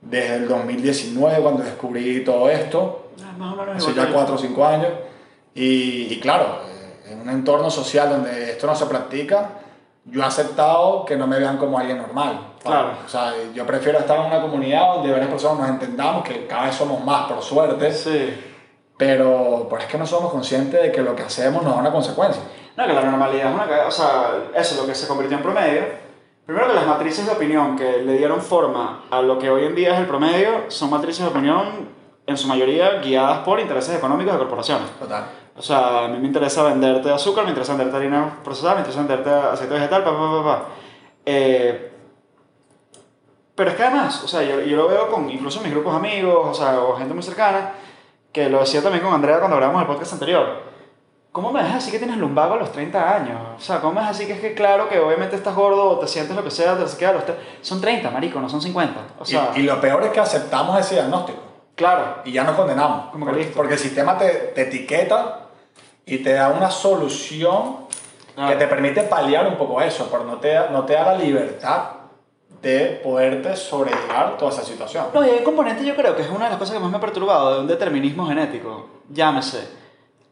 [0.00, 3.10] desde el 2019, cuando descubrí todo esto.
[3.22, 4.14] Ah, Más o menos Hace ya que yo.
[4.14, 4.92] 4 o 5 años.
[5.54, 6.60] Y, y claro,
[7.08, 9.50] en un entorno social donde esto no se practica,
[10.04, 12.54] yo he aceptado que no me vean como alguien normal.
[12.62, 12.92] Claro.
[13.04, 16.66] O sea, yo prefiero estar en una comunidad donde varias personas nos entendamos, que cada
[16.66, 18.46] vez somos más, por suerte, Sí.
[19.00, 21.90] Pero, pero es que no somos conscientes de que lo que hacemos nos da una
[21.90, 22.42] consecuencia.
[22.76, 25.42] No, que la normalidad es una O sea, eso es lo que se convirtió en
[25.42, 25.84] promedio.
[26.44, 29.74] Primero que las matrices de opinión que le dieron forma a lo que hoy en
[29.74, 31.88] día es el promedio son matrices de opinión
[32.26, 34.90] en su mayoría guiadas por intereses económicos de corporaciones.
[34.98, 35.24] Total.
[35.56, 39.00] O sea, a mí me interesa venderte azúcar, me interesa venderte harina procesada, me interesa
[39.00, 40.64] venderte aceite vegetal, pa, pa, pa, pa.
[41.24, 41.90] Eh,
[43.54, 46.48] pero es que además, o sea, yo, yo lo veo con incluso mis grupos amigos,
[46.50, 47.72] o sea, o gente muy cercana,
[48.32, 50.70] que lo decía también con Andrea cuando grabamos el podcast anterior.
[51.32, 53.40] ¿Cómo me dejas así que tienes lumbago a los 30 años?
[53.56, 55.98] O sea, ¿cómo me dejas así que es que claro que obviamente estás gordo o
[56.00, 57.22] te sientes lo que sea, te queda los
[57.60, 59.00] Son 30, marico, no son 50.
[59.18, 61.38] O sea, y, y lo peor es que aceptamos ese diagnóstico
[61.76, 62.16] claro.
[62.24, 63.10] y ya nos condenamos.
[63.10, 63.56] Como que porque, listo.
[63.56, 65.40] porque el sistema te, te etiqueta
[66.04, 67.88] y te da una solución
[68.34, 68.52] Claro.
[68.52, 71.82] que te permite paliar un poco eso, pero no te, no te da la libertad
[72.62, 75.06] de poderte sobrellevar toda esa situación.
[75.14, 76.90] No, y hay un componente, yo creo que es una de las cosas que más
[76.90, 78.86] me ha perturbado de un determinismo genético.
[79.08, 79.68] Llámese.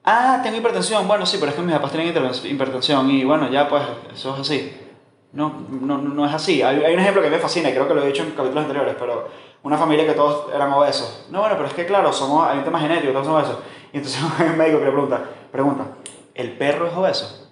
[0.04, 1.06] Ah, tengo hipertensión.
[1.08, 3.82] Bueno, sí, pero es que mis papás tienen hipertens- hipertensión y bueno, ya pues
[4.14, 4.76] eso es así.
[5.32, 6.62] No, no, no es así.
[6.62, 8.62] Hay, hay un ejemplo que me fascina y creo que lo he dicho en capítulos
[8.64, 9.28] anteriores, pero
[9.62, 11.26] una familia que todos eran obesos.
[11.30, 13.58] No, bueno, pero es que claro, somos, hay un tema genético, todos somos obesos.
[13.92, 15.20] Y entonces un médico que le pregunta,
[15.52, 15.84] pregunta,
[16.34, 17.47] ¿el perro es obeso?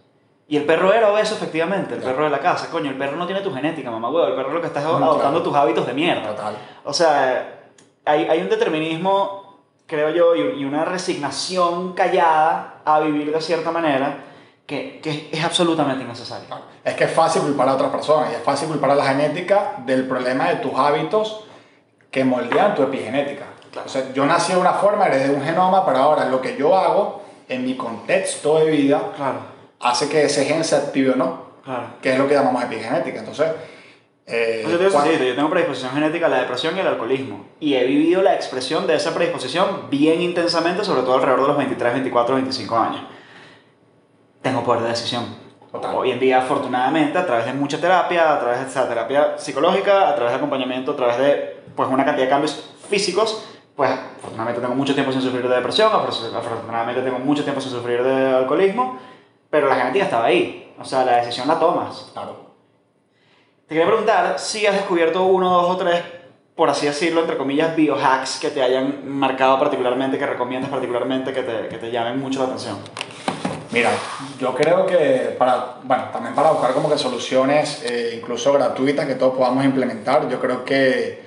[0.48, 2.14] Y el perro era obeso, efectivamente, el Claro.
[2.16, 2.68] perro de la casa.
[2.70, 4.28] Coño, el perro no tiene tu genética, mamá huevo.
[4.28, 5.42] El perro lo que está es adoptando claro.
[5.42, 6.28] tus hábitos de mierda.
[6.36, 6.56] Total.
[6.84, 7.62] O sea,
[8.04, 13.72] hay, hay un determinismo, creo yo, y, y una resignación callada a vivir de cierta
[13.72, 14.18] manera
[14.66, 16.46] que, que es absolutamente innecesaria.
[16.84, 19.74] Es que es fácil culpar a otras personas y es fácil culpar a la genética
[19.84, 21.44] del problema de tus hábitos
[22.10, 23.46] que moldean tu epigenética.
[23.72, 23.86] Claro.
[23.86, 26.76] O sea, yo nací de una forma, heredé un genoma, pero ahora lo que yo
[26.76, 29.38] hago en mi contexto de vida Claro,
[29.80, 31.86] hace que ese gen se active o no, claro.
[32.02, 33.18] que es lo que llamamos epigenética.
[33.20, 33.46] Entonces,
[34.26, 37.44] eh, Pues yo, te yo tengo predisposición genética a la depresión y al alcoholismo.
[37.60, 41.56] Y he vivido la expresión de esa predisposición bien intensamente, sobre todo alrededor de los
[41.58, 43.02] 23, 24, 25 años.
[44.42, 45.24] Tengo poder de decisión.
[45.72, 45.94] Total.
[45.94, 50.08] Hoy en día, afortunadamente, a través de mucha terapia, a través de esa terapia psicológica,
[50.08, 54.60] a través de acompañamiento, a través de pues, una cantidad de cambios físicos, pues afortunadamente
[54.60, 58.34] tengo mucho tiempo sin sufrir de depresión, afor- afortunadamente tengo mucho tiempo sin sufrir de
[58.36, 58.98] alcoholismo,
[59.56, 60.74] pero la genética estaba ahí.
[60.78, 62.10] O sea, la decisión la tomas.
[62.12, 62.36] Claro.
[63.66, 66.02] Te quería preguntar si has descubierto uno, dos o tres,
[66.54, 71.42] por así decirlo, entre comillas, biohacks que te hayan marcado particularmente, que recomiendas particularmente, que
[71.42, 72.76] te, que te llamen mucho la atención.
[73.72, 73.90] Mira,
[74.38, 79.14] yo creo que para, bueno, también para buscar como que soluciones eh, incluso gratuitas que
[79.14, 81.24] todos podamos implementar, yo creo que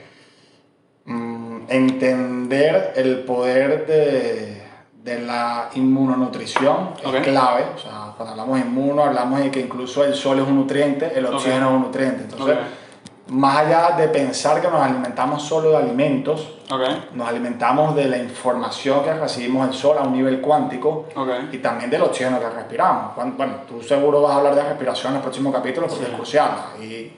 [1.06, 4.59] mm, entender el poder de,
[5.04, 7.16] de la inmunonutrición Ok.
[7.16, 7.64] es clave.
[7.76, 11.12] O sea, cuando hablamos de inmuno, hablamos de que incluso el sol es un nutriente,
[11.18, 12.24] el oxígeno es un nutriente.
[12.24, 13.32] Entonces, Ok.
[13.32, 16.58] más allá de pensar que nos alimentamos solo de alimentos,
[17.14, 21.06] nos alimentamos de la información que recibimos del sol a un nivel cuántico
[21.52, 23.16] y también del oxígeno que respiramos.
[23.38, 26.10] Bueno, tú seguro vas a hablar de respiración en el próximo capítulo porque Sí.
[26.12, 26.52] es crucial.
[26.82, 27.12] Y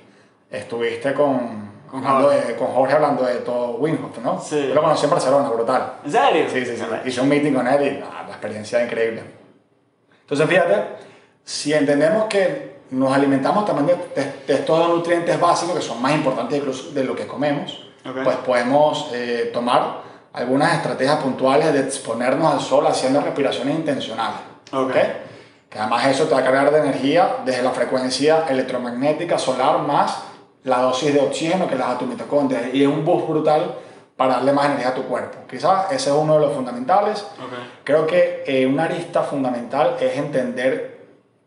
[0.52, 2.48] estuviste con, Con hablando Jorge.
[2.48, 4.40] de- con Jorge hablando de todo Winhoff, ¿no?
[4.42, 4.68] Sí.
[4.70, 5.94] Yo lo conocí en Barcelona, brutal.
[6.06, 6.46] ¿En serio?
[6.52, 6.84] Sí, sí, sí.
[7.06, 9.24] Hice un meeting con él y ah, la experiencia es increíble.
[10.22, 10.84] Entonces, fíjate,
[11.44, 16.14] si entendemos que nos alimentamos también de, de- de estos nutrientes básicos que son más
[16.14, 18.24] importantes incluso de lo que comemos, Ok.
[18.24, 20.02] pues podemos eh, tomar
[20.34, 24.40] algunas estrategias puntuales de exponernos al sol haciendo respiraciones intencionales.
[24.72, 24.94] Ok.
[25.70, 30.24] Que además eso te va a cargar de energía desde la frecuencia electromagnética solar más
[30.64, 32.70] la dosis de oxígeno que las da tu mitocondria.
[32.74, 33.76] Y es un boost brutal
[34.16, 35.40] para darle más energía a tu cuerpo.
[35.50, 37.22] Quizás ese es uno de los fundamentales.
[37.22, 37.54] Ok.
[37.84, 41.02] Creo que eh, una arista fundamental es entender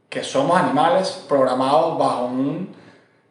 [0.08, 2.74] que somos animales programados bajo un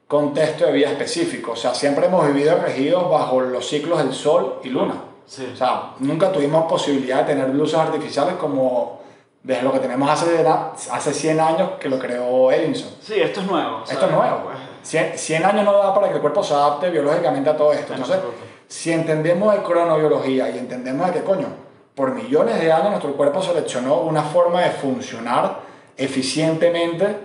[0.07, 1.51] contexto de vida específico.
[1.51, 4.95] O sea, siempre hemos vivido regidos bajo los ciclos del sol y luna.
[5.25, 5.49] Sí.
[5.53, 9.01] O sea, nunca tuvimos posibilidad de tener luces artificiales como
[9.41, 10.45] desde lo que tenemos hace,
[10.91, 12.89] hace 100 años que lo creó Edison.
[13.01, 13.81] Sí, esto es nuevo.
[13.83, 14.37] o sea, Esto es nuevo.
[14.45, 17.73] pues, 100, 100 años no da para que el cuerpo se adapte biológicamente a todo
[17.73, 17.93] esto.
[17.93, 18.21] En Entonces,
[18.67, 21.47] si entendemos de cronobiología y entendemos de que, coño,
[21.95, 25.59] por millones de años nuestro cuerpo seleccionó una forma de funcionar
[25.95, 27.17] eficientemente,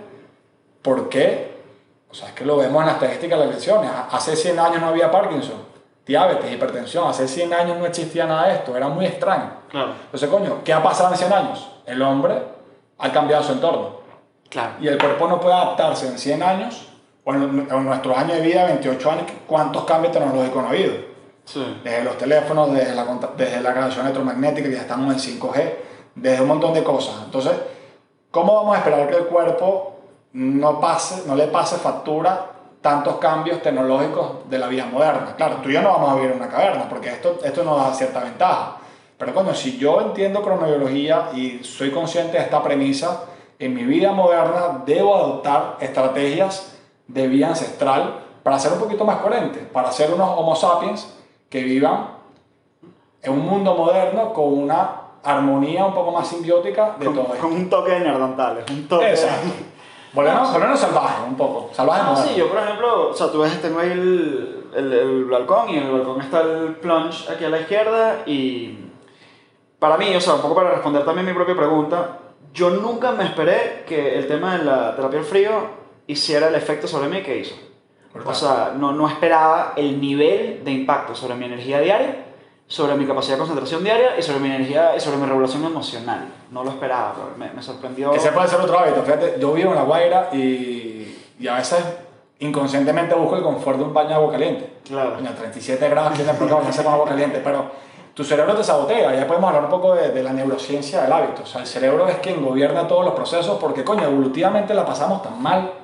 [0.81, 1.57] ¿por qué?
[2.11, 3.91] O sea, es que lo vemos en las estadísticas de las lesiones.
[4.11, 5.61] Hace 100 años no había Parkinson,
[6.05, 7.07] diabetes, hipertensión.
[7.07, 8.75] Hace 100 años no existía nada de esto.
[8.75, 9.51] Era muy extraño.
[9.69, 9.91] Claro.
[10.05, 11.69] Entonces, coño, ¿qué ha pasado en 100 años?
[11.85, 12.35] El hombre
[12.97, 13.99] ha cambiado su entorno
[14.49, 14.73] Claro.
[14.81, 16.88] y el cuerpo no puede adaptarse en 100 años
[17.29, 20.93] o en, en nuestros años de vida, 28 años, ¿cuántos cambios tecnológicos no ha habido?
[21.45, 21.79] Sí.
[21.83, 23.05] Desde los teléfonos, desde la,
[23.37, 25.73] desde la radiación electromagnética, que ya estamos en 5G,
[26.15, 27.21] desde un montón de cosas.
[27.25, 27.53] Entonces,
[28.31, 29.99] ¿cómo vamos a esperar que el cuerpo
[30.33, 32.47] no, pase, no le pase factura
[32.81, 35.35] tantos cambios tecnológicos de la vida moderna?
[35.35, 37.77] Claro, tú y yo no vamos a vivir en una caverna, porque esto, esto nos
[37.77, 38.77] da cierta ventaja.
[39.19, 43.25] Pero coño, si yo entiendo cronobiología y soy consciente de esta premisa,
[43.59, 46.78] en mi vida moderna debo adoptar estrategias
[47.09, 51.15] de vida ancestral para ser un poquito más coherente, para ser unos homo sapiens
[51.49, 52.07] que vivan
[53.21, 54.91] en un mundo moderno con una
[55.23, 57.47] armonía un poco más simbiótica de Con, todo esto.
[57.47, 59.49] con un toque de nerdantales, un toque Exacto.
[60.13, 63.61] Volvernos, volvernos salvajes un poco, salvajes No, sí, yo por ejemplo, o sea, tú ves,
[63.61, 67.49] tengo ahí el, el, el balcón y en el balcón está el plunge aquí a
[67.49, 68.85] la izquierda y
[69.79, 72.19] para mí, o sea, un poco para responder también mi propia pregunta,
[72.53, 75.51] yo nunca me esperé que el tema de la terapia al frío
[76.09, 77.55] hiciera el efecto sobre mí que hizo.
[78.25, 82.25] O sea, no, no esperaba el nivel de impacto sobre mi energía diaria,
[82.65, 86.27] sobre mi capacidad de concentración diaria y sobre mi energía y sobre mi regulación emocional.
[86.49, 88.11] No lo esperaba, pero me, me sorprendió.
[88.11, 89.03] Ese puede ser otro hábito.
[89.03, 91.83] Fíjate, yo vivo en La Guaira y, y a veces
[92.39, 94.77] inconscientemente busco el confort de un baño de agua caliente.
[94.87, 95.13] Claro.
[95.13, 97.65] Coño, 37 grados tiene por favor, con agua caliente, pero
[98.15, 99.13] tu cerebro te sabotea.
[99.13, 101.43] Ya podemos hablar un poco de, de la neurociencia del hábito.
[101.43, 105.21] O sea, el cerebro es quien gobierna todos los procesos porque, coño, evolutivamente la pasamos
[105.21, 105.78] tan mal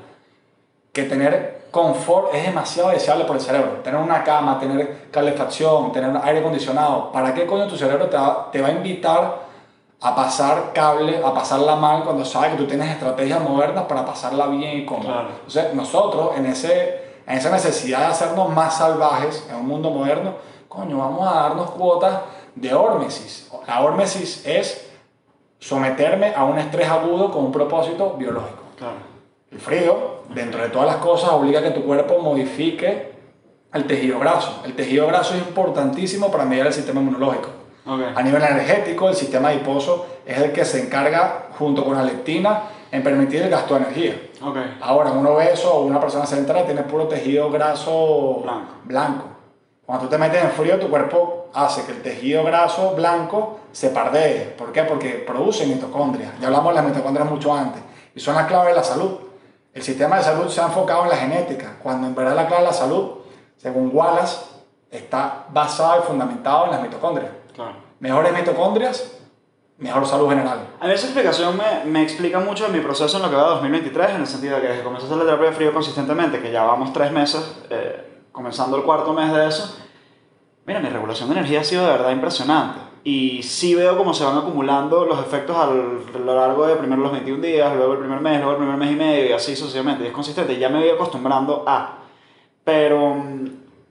[0.95, 3.81] que tener confort es demasiado deseable por el cerebro.
[3.83, 7.11] Tener una cama, tener calefacción, tener aire acondicionado.
[7.11, 9.39] ¿Para qué coño tu cerebro te va, te va a invitar
[9.99, 14.47] a pasar cable, a pasarla mal cuando sabe que tú tienes estrategias modernas para pasarla
[14.47, 15.07] bien y cómodo?
[15.11, 15.29] Claro.
[15.31, 20.35] Entonces, nosotros en, ese, en esa necesidad de hacernos más salvajes en un mundo moderno,
[20.69, 22.21] coño, vamos a darnos cuotas
[22.55, 23.51] de hormesis.
[23.67, 24.89] La hormesis es
[25.59, 28.63] someterme a un estrés agudo con un propósito biológico.
[28.77, 29.14] Claro.
[29.55, 33.13] El frío, dentro de todas las cosas, obliga a que tu cuerpo modifique
[33.73, 34.61] el tejido graso.
[34.65, 37.47] El tejido graso es importantísimo para medir el sistema inmunológico.
[37.87, 42.63] A nivel energético, el sistema adiposo es el que se encarga, junto con la leptina,
[42.91, 44.21] en permitir el gasto de energía.
[44.81, 48.73] Ahora, un obeso o una persona central tiene puro tejido graso Blanco.
[48.83, 49.25] blanco.
[49.85, 53.87] Cuando tú te metes en frío, tu cuerpo hace que el tejido graso blanco se
[53.91, 54.53] pardee.
[54.57, 54.83] ¿Por qué?
[54.83, 56.33] Porque produce mitocondrias.
[56.41, 57.81] Ya hablamos de las mitocondrias mucho antes.
[58.13, 59.24] Y son la clave de la salud.
[59.75, 62.63] El sistema de salud se ha enfocado en la genética, cuando en verdad la clave
[62.63, 63.15] de la salud,
[63.57, 64.45] según Wallace,
[64.89, 67.29] está basado y fundamentado en las mitocondrias.
[67.53, 67.75] Claro.
[67.99, 69.19] Mejores mitocondrias,
[69.77, 70.59] mejor salud general.
[70.79, 73.47] A mí esa explicación me, me explica mucho de mi proceso en lo que va
[73.47, 75.55] a 2023, en el sentido de que desde que comencé a hacer la terapia de
[75.57, 79.75] frío consistentemente, que ya vamos tres meses, eh, comenzando el cuarto mes de eso,
[80.65, 82.79] mira, mi regulación de energía ha sido de verdad impresionante.
[83.05, 87.01] Y sí veo cómo se van acumulando los efectos al- a lo largo de primero
[87.03, 89.55] los 21 días, luego el primer mes, luego el primer mes y medio, y así
[89.55, 90.03] sucesivamente.
[90.03, 91.99] Y es consistente, ya me voy acostumbrando a.
[92.63, 93.45] Pero mm,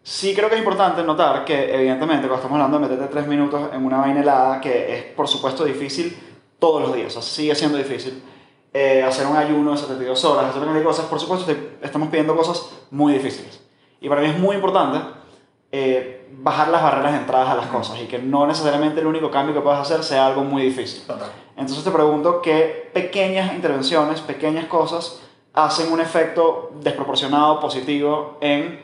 [0.06, 3.70] Sí creo que es importante notar que, evidentemente, cuando estamos hablando de meterte tres minutos
[3.72, 6.14] en una vaina helada, que es, por supuesto, difícil
[6.58, 8.22] todos los días, o sea, sigue siendo difícil,
[8.74, 12.36] eh, hacer un ayuno de 72 horas, hacer de cosas, por supuesto, te- estamos pidiendo
[12.36, 13.62] cosas muy difíciles.
[14.02, 14.98] Y para mí es muy importante
[15.72, 19.30] eh, bajar las barreras de entradas a las cosas y que no necesariamente el único
[19.30, 21.02] cambio que puedas hacer sea algo muy difícil.
[21.06, 21.30] Total.
[21.56, 25.20] Entonces te pregunto qué pequeñas intervenciones, pequeñas cosas
[25.52, 28.82] hacen un efecto desproporcionado positivo en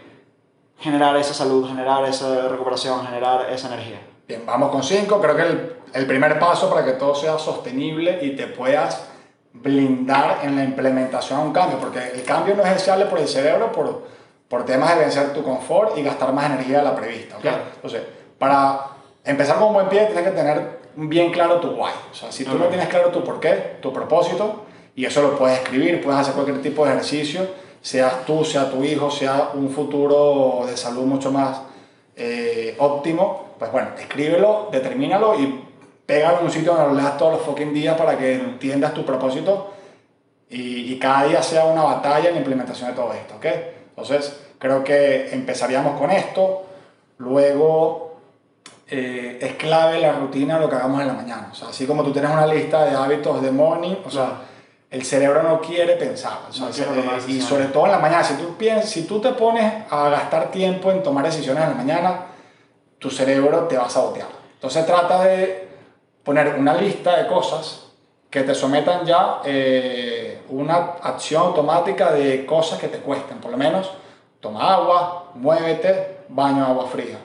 [0.78, 4.00] generar esa salud, generar esa recuperación, generar esa energía.
[4.26, 5.20] Bien, vamos con cinco.
[5.20, 9.08] Creo que el, el primer paso para que todo sea sostenible y te puedas
[9.52, 13.28] blindar en la implementación a un cambio, porque el cambio no es deseable por el
[13.28, 14.04] cerebro por,
[14.50, 17.36] por temas de vencer tu confort y gastar más energía de la prevista.
[17.36, 17.42] ¿ok?
[17.42, 17.62] Claro.
[17.76, 18.02] Entonces,
[18.36, 18.80] para
[19.24, 21.92] empezar con un buen pie, tienes que tener bien claro tu why.
[22.10, 24.64] O sea, si tú no tienes claro tu por qué, tu propósito,
[24.96, 27.46] y eso lo puedes escribir, puedes hacer cualquier tipo de ejercicio,
[27.80, 31.60] seas tú, sea tu hijo, sea un futuro de salud mucho más
[32.16, 35.64] eh, óptimo, pues bueno, escríbelo, determínalo y
[36.04, 39.04] pégalo en un sitio donde lo leas todos los fucking días para que entiendas tu
[39.04, 39.74] propósito
[40.48, 43.46] y, y cada día sea una batalla en la implementación de todo esto, ¿ok?
[44.02, 46.62] Entonces, creo que empezaríamos con esto,
[47.18, 48.16] luego
[48.88, 52.02] eh, es clave la rutina lo que hagamos en la mañana, o sea, así como
[52.02, 54.42] tú tienes una lista de hábitos de morning, o sea,
[54.90, 57.98] el cerebro no quiere pensar, o sea, No quiere eh, y sobre todo en la
[57.98, 61.70] mañana, si tú, piensas, si tú te pones a gastar tiempo en tomar decisiones en
[61.70, 62.26] la mañana,
[62.98, 64.28] tu cerebro te va a sabotear.
[64.54, 65.68] Entonces trata de
[66.24, 67.86] poner una lista de cosas
[68.28, 70.19] que te sometan ya eh,
[70.50, 73.38] una acción automática de cosas que te cuesten.
[73.38, 73.90] Por lo menos,
[74.40, 77.18] toma agua, muévete, baño agua fría.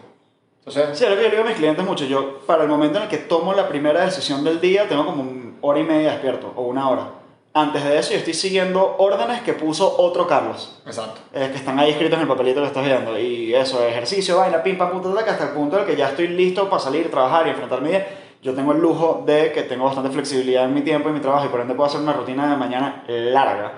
[0.60, 2.06] Entonces, Sí, lo que yo digo a mis clientes mucho.
[2.06, 5.22] Yo, para el momento en el que tomo la primera decisión del día, tengo como
[5.22, 7.10] una hora y media despierto, o una hora.
[7.54, 10.82] Antes de eso, yo estoy siguiendo órdenes que puso otro Carlos.
[10.86, 11.22] exacto.
[11.34, 13.18] eh, que están ahí escritos en el papelito que estás viendo.
[13.18, 16.28] Y eso, ejercicio, vaina, pim, pam, taca, hasta el punto en el que ya estoy
[16.28, 18.06] listo para salir, trabajar y enfrentar mi día.
[18.46, 21.48] Yo tengo el lujo de que tengo bastante flexibilidad en mi tiempo y mi trabajo
[21.48, 23.74] y por ende puedo hacer una rutina de mañana larga.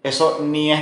[0.00, 0.80] Eso ni es,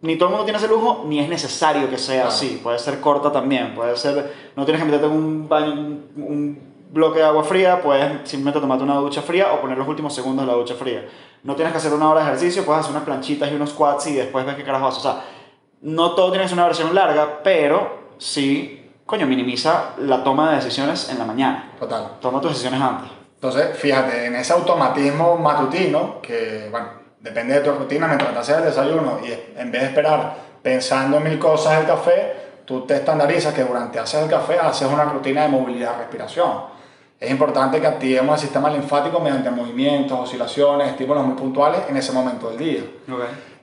[0.00, 2.30] ni todo el mundo tiene ese lujo, ni es necesario que sea Claro.
[2.30, 2.60] así.
[2.60, 5.72] Puede ser corta también, puede ser, no tienes que meterte en un baño,
[6.16, 10.12] un, bloque de agua fría, puedes simplemente tomarte una ducha fría o poner los últimos
[10.12, 11.08] segundos de la ducha fría.
[11.44, 14.08] No tienes que hacer una hora de ejercicio, puedes hacer unas planchitas y unos squats
[14.08, 14.98] y después ves qué carajo haces.
[14.98, 15.24] O sea,
[15.82, 20.56] no todo tiene que ser una versión larga, pero sí, coño, minimiza la toma de
[20.56, 21.72] decisiones en la mañana.
[21.78, 22.16] Total.
[22.20, 23.10] Toma tus decisiones antes.
[23.34, 26.86] Entonces, fíjate, en ese automatismo matutino, que, bueno,
[27.20, 31.18] depende de tu rutina, mientras te haces el desayuno y en vez de esperar pensando
[31.18, 32.32] en mil cosas del café,
[32.64, 36.72] tú te estandarizas que durante haces el café haces una rutina de movilidad respiración.
[37.20, 42.12] Es importante que activemos el sistema linfático mediante movimientos, oscilaciones, estímulos muy puntuales en ese
[42.12, 42.82] momento del día.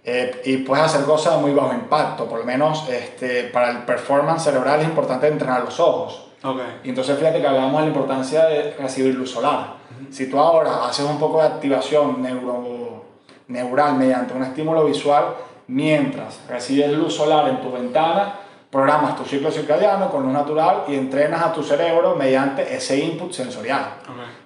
[0.03, 3.77] Eh, y puedes hacer cosas de muy bajo impacto, por lo menos este, para el
[3.79, 6.27] performance cerebral es importante entrenar los ojos.
[6.43, 6.59] Ok.
[6.83, 9.75] Y entonces fíjate que hablábamos de la importancia de recibir luz solar.
[10.09, 13.05] Si tú ahora haces un poco de activación neuro,
[13.47, 15.35] neural mediante un estímulo visual,
[15.67, 18.39] mientras recibes luz solar en tu ventana,
[18.71, 23.31] programas tu ciclo circadiano con luz natural y entrenas a tu cerebro mediante ese input
[23.31, 23.97] sensorial.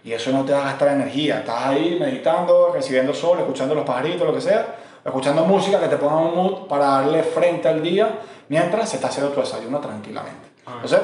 [0.03, 1.39] Y eso no te va a gastar energía.
[1.39, 4.75] Estás ahí meditando, recibiendo sol, escuchando los pajaritos, lo que sea,
[5.05, 9.07] escuchando música que te ponga un mood para darle frente al día mientras se está
[9.09, 10.49] haciendo tu desayuno tranquilamente.
[10.65, 10.99] Entonces,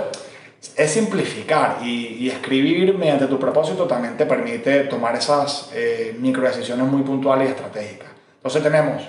[0.75, 6.43] es simplificar y, y escribir mediante tu propósito también te permite tomar esas eh, micro
[6.43, 8.09] decisiones muy puntuales y estratégicas.
[8.37, 9.03] Entonces tenemos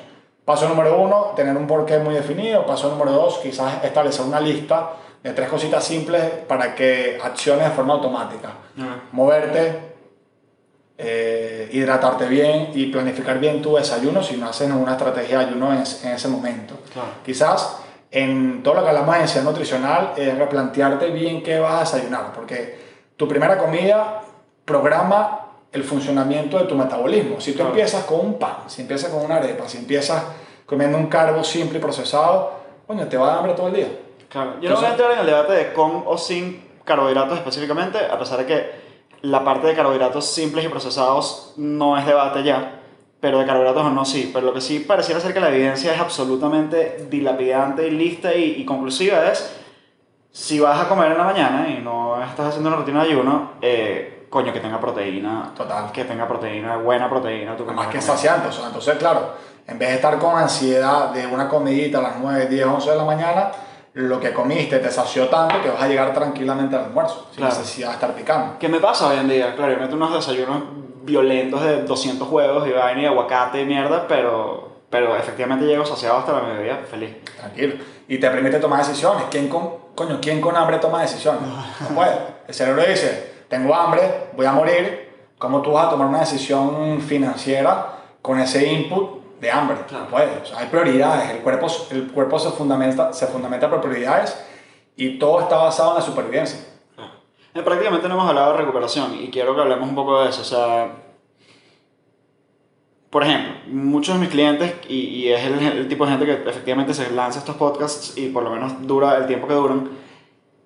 [0.44, 2.66] paso número uno, tener un porqué muy definido.
[2.66, 7.70] Paso número dos, quizás establecer una lista de tres cositas simples para que acciones de
[7.70, 8.50] forma automática.
[9.12, 9.91] Moverte,
[10.98, 15.72] eh, hidratarte bien y planificar bien tu desayuno si no haces una estrategia de ayuno
[15.72, 16.74] en, en ese momento.
[16.92, 17.08] Claro.
[17.24, 17.78] Quizás
[18.10, 22.32] en todo lo que hablamos de densidad nutricional es replantearte bien qué vas a desayunar,
[22.34, 22.78] porque
[23.16, 24.20] tu primera comida
[24.64, 25.38] programa
[25.72, 27.40] el funcionamiento de tu metabolismo.
[27.40, 27.70] Si tú Claro.
[27.70, 30.22] empiezas con un pan, si empiezas con una arepa, si empiezas
[30.66, 32.52] comiendo un carbo simple y procesado,
[32.86, 33.88] coño, te va a dar hambre todo el día.
[34.28, 34.54] Claro.
[34.60, 38.18] Yo no voy a entrar en el debate de con o sin carbohidratos específicamente, a
[38.18, 38.81] pesar de que
[39.22, 42.80] la parte de carbohidratos simples y procesados no es debate ya,
[43.20, 44.30] pero de carbohidratos no sí.
[44.32, 48.60] Pero lo que sí pareciera ser que la evidencia es absolutamente dilapidante y lista y,
[48.60, 49.58] y conclusiva es,
[50.32, 53.52] si vas a comer en la mañana y no estás haciendo una rutina de ayuno,
[53.60, 55.52] eh, coño, que tenga proteína.
[55.54, 55.92] Total.
[55.92, 57.56] Que tenga proteína, buena proteína.
[57.56, 58.48] Tu Más que saciante.
[58.48, 59.34] O sea, entonces, claro,
[59.66, 62.96] en vez de estar con ansiedad de una comidita a las 9, 10, 11 de
[62.96, 63.52] la mañana,
[63.94, 67.54] lo que comiste te sació tanto que vas a llegar tranquilamente al almuerzo, sin Claro.
[67.58, 68.58] necesidad de estar picando.
[68.58, 69.54] ¿Qué me pasa hoy en día?
[69.54, 70.62] Claro, yo meto unos desayunos
[71.04, 76.18] violentos de 200 huevos y vaina y aguacate y mierda, pero, pero efectivamente llego saciado
[76.18, 77.16] hasta la mediodía, feliz.
[77.36, 77.74] Tranquilo.
[78.08, 79.24] Y te permite tomar decisiones.
[79.30, 81.42] ¿Quién, con- coño, ¿quién con hambre toma decisiones?
[81.80, 82.12] No puede.
[82.48, 85.10] El cerebro dice, tengo hambre, voy a morir.
[85.38, 87.88] ¿Cómo tú vas a tomar una decisión financiera
[88.22, 89.76] con ese input de hambre?
[89.88, 90.04] Claro.
[90.04, 90.38] No puede.
[90.40, 91.30] O sea, hay prioridades.
[91.30, 94.40] El cuerpo, el cuerpo se, fundamenta, se fundamenta por prioridades
[94.96, 96.60] y todo está basado en la supervivencia.
[97.52, 100.42] Eh, Prácticamente no hemos hablado de recuperación y quiero que hablemos un poco de eso.
[100.42, 100.92] O sea,
[103.10, 106.48] por ejemplo, muchos de mis clientes, y, y es el, el tipo de gente que
[106.48, 109.90] efectivamente se lanza estos podcasts y por lo menos dura el tiempo que duran,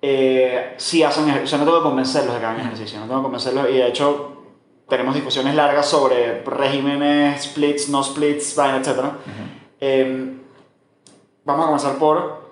[0.03, 1.45] eh, sí hacen ejercicio.
[1.45, 3.69] O sea, no tengo que convencerlos de que hagan ejercicio, no tengo que convencerlos.
[3.69, 4.36] Y de hecho,
[4.89, 8.99] tenemos discusiones largas sobre regímenes, splits, no splits, vaina, etc.
[9.79, 10.33] Eh,
[11.45, 12.47] vamos a comenzar por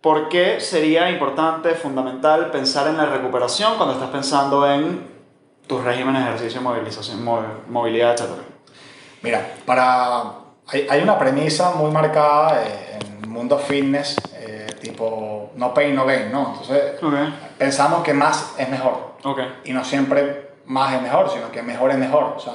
[0.00, 5.06] ¿Por qué sería importante, fundamental, pensar en la recuperación cuando estás pensando en
[5.66, 8.42] tus regímenes de ejercicio, movilización, movi- movilidad, etcétera?
[9.20, 10.22] Mira, para,
[10.68, 15.94] hay, hay una premisa muy marcada eh, en el mundo fitness, eh, tipo no pain,
[15.94, 16.52] no gain, ¿no?
[16.52, 17.12] Entonces, Ok,
[17.58, 19.16] pensamos que más es mejor.
[19.22, 19.38] ok.
[19.64, 22.34] Y no siempre más es mejor, sino que mejor es mejor.
[22.36, 22.52] O sea,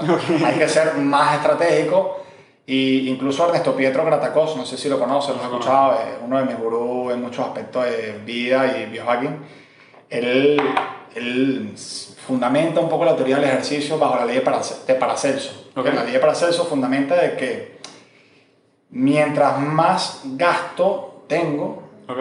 [0.48, 2.22] hay que ser más estratégico.
[2.68, 6.40] Y incluso Ernesto Pietro Gratacos, no sé si lo conoces, lo Lo escuchado, es uno
[6.40, 9.38] de mis gurús en muchos aspectos de vida y biohacking.
[10.10, 10.60] Él,
[11.16, 11.74] él
[12.26, 15.70] fundamenta un poco la teoría del ejercicio bajo la ley de Parace- de Paracelso.
[15.76, 15.86] Ok.
[15.94, 17.80] La ley de Paracelso fundamenta de que
[18.90, 22.18] mientras más gasto tengo, Ok,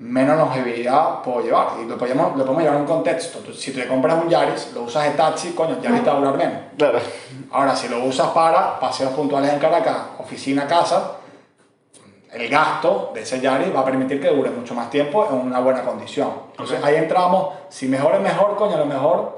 [0.00, 1.68] menos longevidad puedo llevar.
[1.82, 3.38] Y lo podemos, lo podemos llevar en un contexto.
[3.40, 6.16] Tú- si te compras un Yaris, lo usas de taxi, coño, el Yaris te va
[6.16, 6.58] a durar menos.
[6.76, 6.98] claro.
[7.52, 11.12] Ahora, si lo usas para paseos puntuales en Caracas, oficina, casa,
[12.32, 15.58] el gasto de ese Yaris va a permitir que dure mucho más tiempo en una
[15.60, 16.30] buena condición.
[16.52, 16.84] Entonces Ok.
[16.86, 19.34] ahí entramos, si mejor es mejor, coño, a lo mejor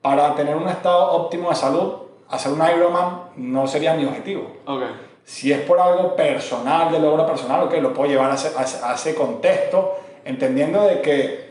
[0.00, 1.94] para tener un estado óptimo de salud,
[2.30, 4.52] hacer un Ironman no sería mi objetivo.
[4.66, 4.82] Ok,
[5.28, 8.50] Si es por algo personal, de logro personal, ok, lo puedo llevar a ese,
[8.82, 11.48] a ese- contexto, entendiendo de que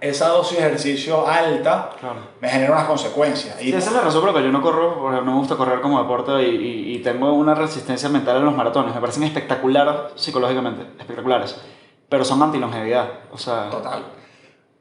[0.00, 2.20] esa dosis de ejercicio alta claro.
[2.40, 3.60] me genera unas consecuencias.
[3.60, 5.38] Y Y esa es la razón por la que yo no corro, porque no me
[5.38, 8.94] gusta correr como deporte y, y- y tengo una resistencia mental en los maratones.
[8.94, 11.60] Me parecen espectacular psicológicamente, espectaculares.
[12.08, 13.06] Pero son anti-longevidad.
[13.32, 14.02] O sea, total.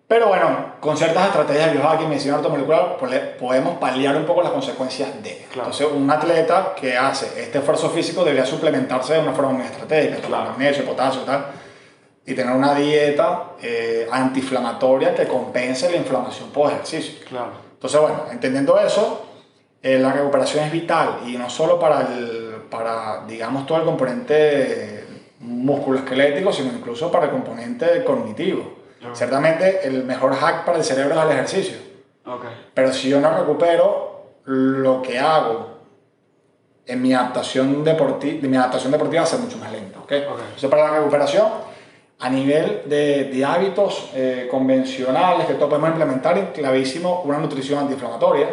[0.09, 4.51] Pero bueno, con ciertas estrategias de biohacking, medicina ortomolecular, pole- podemos paliar un poco las
[4.51, 5.45] consecuencias de.
[5.53, 5.69] Claro.
[5.69, 10.17] Entonces, un atleta que hace este esfuerzo físico debería suplementarse de una forma muy estratégica,
[10.27, 10.49] Claro.
[10.49, 11.45] magnesio, potasio y tal,
[12.25, 17.23] y tener una dieta eh, antiinflamatoria que compense la inflamación por ejercicio.
[17.29, 17.51] claro.
[17.73, 19.27] Entonces, bueno, entendiendo eso,
[19.83, 25.05] eh, la recuperación es vital y no solo para, el, para digamos, todo el componente
[25.39, 28.78] musculoesquelético, sino incluso para el componente cognitivo.
[28.99, 29.15] Claro.
[29.15, 31.77] Ciertamente, el mejor hack para el cerebro es el ejercicio.
[32.25, 35.79] Ok, Pero si yo no recupero lo que hago
[36.85, 39.99] en mi adaptación, deporti mi adaptación deportiva va a ser mucho más lenta.
[39.99, 40.11] ¿ok?
[40.29, 40.39] Ok.
[40.39, 41.47] Entonces, para la recuperación,
[42.21, 47.79] a nivel de, de hábitos eh, convencionales que todos podemos implementar, es clavísimo una nutrición
[47.79, 48.49] antiinflamatoria,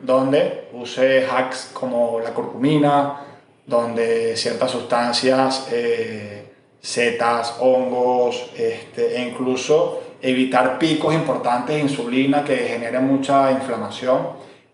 [0.00, 3.20] donde use hacks como la curcumina,
[3.66, 6.41] donde ciertas sustancias, eh,
[6.82, 14.30] setas, hongos, este, e incluso evitar picos importantes de insulina que generen mucha inflamación,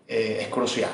[0.07, 0.89] eh, es crucial.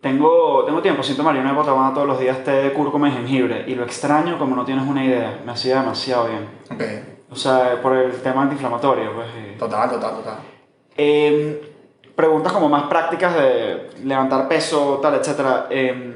[0.00, 3.12] Tengo, tengo tiempo sin tomar, yo me tomaba todos los días té de cúrcuma y
[3.12, 6.48] jengibre y lo extraño como no tienes una idea, me hacía demasiado bien.
[6.70, 6.82] Ok,
[7.32, 9.26] O sea, por el tema antiinflamatorio, pues.
[9.54, 10.36] y- Total, total, total.
[10.96, 11.72] Eh,
[12.16, 15.66] preguntas como más prácticas de levantar peso, tal, etcétera.
[15.68, 16.14] Eh,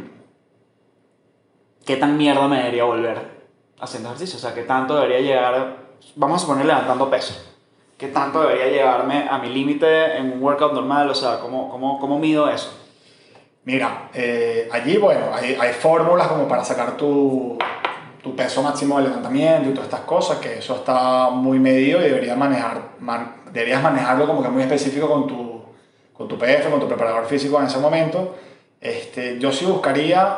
[1.84, 3.33] ¿Qué tan mierda me debería volver
[3.84, 4.38] haciendo ejercicio?
[4.38, 5.76] O sea, ¿qué tanto debería llegar,
[6.16, 7.34] vamos a suponer levantando peso?
[7.98, 11.08] ¿Qué tanto debería llevarme a mi límite en un workout normal?
[11.10, 12.72] O sea, ¿cómo, cómo, cómo mido eso?
[13.64, 17.56] Mira, eh, allí, bueno, hay, hay fórmulas como para sacar tu,
[18.22, 22.04] tu peso máximo de levantamiento y todas estas cosas, que eso está muy medido y
[22.04, 25.62] deberías, manejar, man- deberías manejarlo como que muy específico con tu,
[26.12, 28.34] con tu PF, con tu preparador físico en ese momento.
[28.80, 30.36] Este, yo sí buscaría,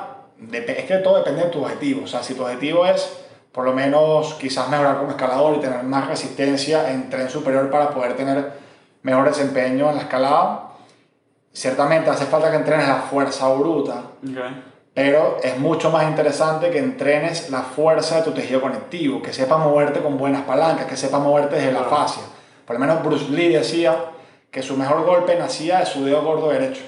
[0.53, 3.26] es que todo depende de tu objetivo, o sea, si tu objetivo es
[3.57, 7.89] por lo menos quizás mejorar como escalador y tener más resistencia en tren superior para
[7.89, 8.53] poder tener
[9.01, 10.73] mejor desempeño en la escalada,
[11.55, 14.03] ciertamente hace falta que entrenes la fuerza bruta,
[14.93, 19.59] pero es mucho más interesante que entrenes la fuerza de tu tejido conectivo, que sepas
[19.59, 22.25] moverte con buenas palancas, que sepas moverte desde la fascia.
[22.67, 23.97] Por lo menos Bruce Lee decía
[24.51, 26.83] que su mejor golpe nacía de su dedo gordo derecho.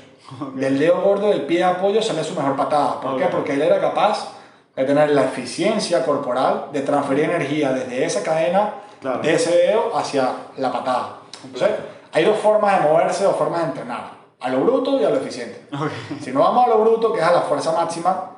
[0.54, 3.00] Del dedo gordo del pie de apoyo sale su mejor patada.
[3.00, 3.24] ¿Por qué?
[3.24, 4.37] Porque él era capaz
[4.78, 9.20] de tener la eficiencia corporal de transferir energía desde esa cadena Claro.
[9.22, 11.18] de ese dedo hacia la patada.
[11.44, 11.70] Entonces,
[12.12, 14.10] hay dos formas de moverse, dos formas de entrenar.
[14.40, 15.66] A lo bruto y a lo eficiente.
[16.20, 18.30] Si no vamos a lo bruto, que es a la fuerza máxima,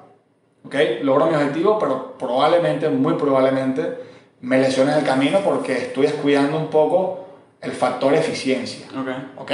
[0.64, 0.74] ¿ok?
[1.02, 3.98] Logro mi objetivo, pero probablemente, muy probablemente,
[4.40, 7.20] me lesiono en el camino porque estoy descuidando un poco
[7.60, 8.86] el factor eficiencia.
[8.98, 9.40] Ok.
[9.42, 9.52] ¿Ok?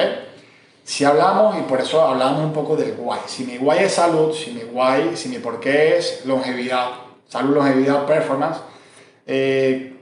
[0.87, 3.19] Si hablamos, y por eso hablamos un poco del why.
[3.27, 6.91] Si mi why es salud, si mi why, si mi por qué es longevidad,
[7.27, 8.59] salud, longevidad, performance,
[9.27, 9.97] eh,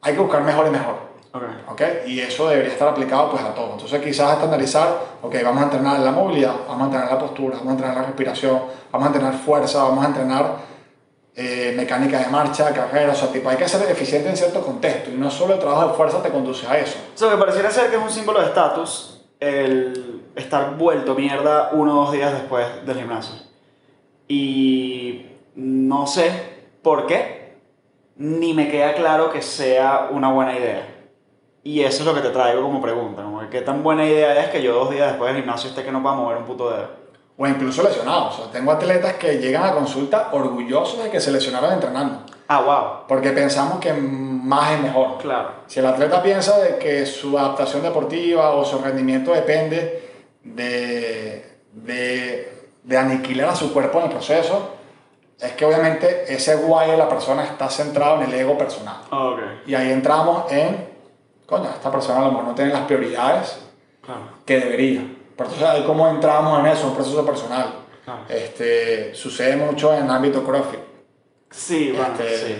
[0.00, 0.94] hay que buscar mejor y mejor.
[1.34, 1.42] Ok.
[1.68, 1.82] ¿ok?
[2.06, 3.72] Y eso debería estar aplicado pues a todo.
[3.72, 4.88] Entonces quizás estandarizar,
[5.20, 8.02] ok, vamos a entrenar la movilidad, vamos a entrenar la postura, vamos a entrenar la
[8.04, 10.56] respiración, vamos a entrenar fuerza, vamos a entrenar
[11.36, 15.10] eh, mecánica de marcha, carrera, o sea, tipo, hay que ser eficiente en cierto contexto
[15.10, 16.96] y no solo el trabajo de fuerza te conduce a eso.
[17.14, 21.70] O sea, que pareciera ser que es un símbolo de estatus el estar vuelto mierda
[21.72, 23.34] uno o dos días después del gimnasio.
[24.26, 26.30] Y no sé
[26.82, 27.56] por qué,
[28.16, 30.94] ni me queda claro que sea una buena idea.
[31.64, 34.50] Y eso es lo que te traigo como pregunta, como qué tan buena idea es
[34.50, 36.88] que yo dos días después del gimnasio esté que no pueda mover un puto dedo.
[37.36, 38.38] O incluso lesionados.
[38.38, 42.22] O sea, tengo atletas que llegan a consulta orgullosos de que se lesionaron entrenando.
[42.48, 43.06] Ah, wow.
[43.06, 45.18] Porque pensamos que más es mejor.
[45.18, 45.50] Claro.
[45.66, 50.10] Si el atleta piensa de que su adaptación deportiva o su rendimiento depende
[50.42, 54.70] de, de, de aniquilar a su cuerpo en el proceso,
[55.38, 58.96] es que obviamente ese guay de la persona está centrado en el ego personal.
[59.10, 59.40] Ok.
[59.66, 60.88] Y ahí entramos en,
[61.46, 63.58] coño, esta persona a lo mejor no tiene las prioridades
[64.00, 64.22] Claro.
[64.46, 65.02] que debería.
[65.36, 67.66] Pero entonces, cómo entramos en eso, un proceso personal.
[68.04, 68.20] Claro.
[68.28, 70.80] Este, sucede mucho en el ámbito CrossFit.
[71.50, 72.54] Sí, bueno, Este, sí.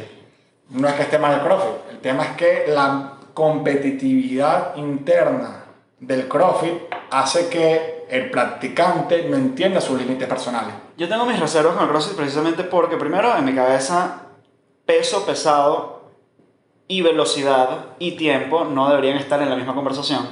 [0.70, 5.64] No es que esté mal el CrossFit, el tema es que la competitividad interna
[5.98, 6.74] del CrossFit
[7.10, 10.74] hace que el practicante no entienda sus límites personales.
[10.96, 14.22] Yo tengo mis reservas con el CrossFit precisamente porque, primero, en mi cabeza,
[14.84, 16.10] peso pesado
[16.86, 20.26] y velocidad y tiempo no deberían estar en la misma conversación.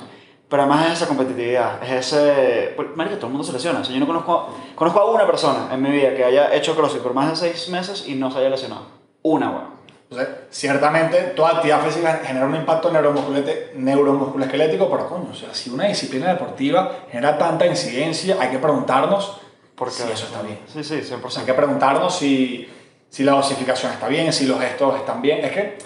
[0.48, 2.76] Pero además es esa competitividad, es ese...
[2.94, 3.80] Marico, todo el mundo se lesiona.
[3.80, 6.76] O sea, yo no conozco, conozco a una persona en mi vida que haya hecho
[6.76, 8.82] CrossFit por más de seis meses y no se haya lesionado.
[9.22, 9.76] Una, weón.
[10.08, 15.86] Entonces, ciertamente, toda actividad física genera un impacto neuromusculoesquelético, pero coño, o sea, si una
[15.86, 19.40] disciplina deportiva genera tanta incidencia, hay que preguntarnos
[19.74, 20.60] Porque si eso está bien.
[20.72, 21.38] Sí, sí, 100%.
[21.38, 22.68] Hay que preguntarnos si,
[23.08, 25.44] si la dosificación está bien, si los gestos están bien.
[25.44, 25.78] Es que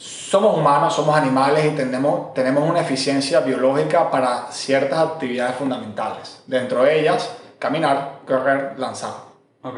[0.00, 6.42] somos humanos, somos animales y tenemos, tenemos una eficiencia biológica para ciertas actividades fundamentales.
[6.46, 9.12] Dentro de ellas, caminar, correr, lanzar.
[9.62, 9.74] Ok.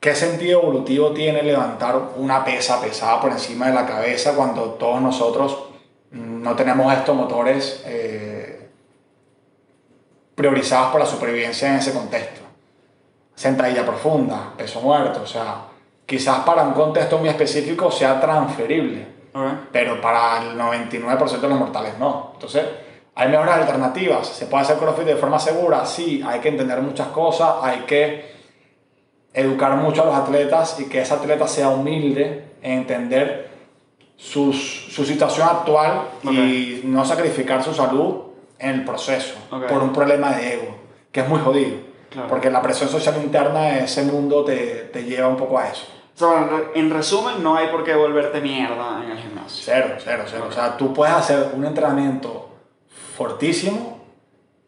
[0.00, 5.02] ¿Qué sentido evolutivo tiene levantar una pesa pesada por encima de la cabeza cuando todos
[5.02, 5.64] nosotros
[6.12, 8.70] no tenemos estos motores eh,
[10.34, 12.40] priorizados por la supervivencia en ese contexto?
[13.34, 15.69] Sentadilla profunda, peso muerto, o sea,
[16.10, 19.06] quizás para un contexto muy específico sea transferible,
[19.70, 22.32] pero para el 99% de los mortales no.
[22.34, 22.64] Entonces,
[23.14, 24.26] hay mejores alternativas.
[24.26, 25.86] ¿Se puede hacer CrossFit de forma segura?
[25.86, 28.28] Sí, hay que entender muchas cosas, hay que
[29.32, 33.50] educar mucho a los atletas y que ese atleta sea humilde en entender
[34.16, 38.14] sus- su situación actual y no sacrificar su salud
[38.58, 39.66] en el proceso Ok.
[39.68, 40.74] por un problema de ego,
[41.12, 41.76] que es muy jodido.
[42.10, 42.26] Claro.
[42.28, 45.86] Porque la presión social interna de ese mundo te, te lleva un poco a eso.
[46.74, 49.62] En resumen, no hay por qué volverte mierda en el gimnasio.
[49.64, 50.46] Cero, cero, cero.
[50.48, 52.48] O sea, tú puedes hacer un entrenamiento
[53.16, 54.00] fortísimo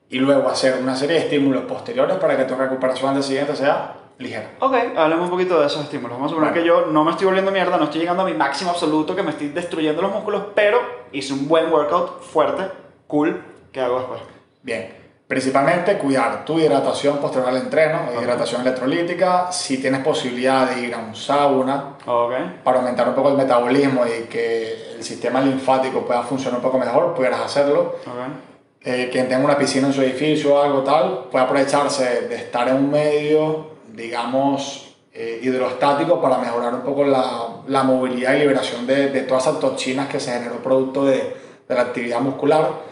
[0.08, 3.56] y luego hacer una serie de estímulos posteriores para que tu recuperación al día siguiente
[3.56, 4.50] sea ligera.
[4.60, 6.12] Ok, hablemos un poquito de esos estímulos.
[6.16, 6.62] Vamos a suponer Bueno.
[6.62, 9.22] que yo no me estoy volviendo mierda, no estoy llegando a mi máximo absoluto, que
[9.22, 10.78] me estoy destruyendo los músculos, pero
[11.12, 12.64] hice un buen workout fuerte,
[13.06, 13.42] cool,
[13.72, 14.20] ¿qué hago después?
[14.62, 15.01] Bien.
[15.32, 19.50] Principalmente cuidar tu hidratación posterior al entreno, hidratación electrolítica.
[19.50, 22.32] Si tienes posibilidad de ir a un sauna Ok.
[22.62, 26.76] para aumentar un poco el metabolismo y que el sistema linfático pueda funcionar un poco
[26.78, 27.96] mejor, pudieras hacerlo.
[28.06, 28.84] Ok.
[28.84, 32.68] eh, quien tenga una piscina en su edificio o algo tal, puede aprovecharse de estar
[32.68, 37.24] en un medio, digamos, eh, hidrostático para mejorar un poco la,
[37.68, 41.34] la movilidad y liberación de, de todas esas toxinas que se generó producto de,
[41.66, 42.91] de la actividad muscular.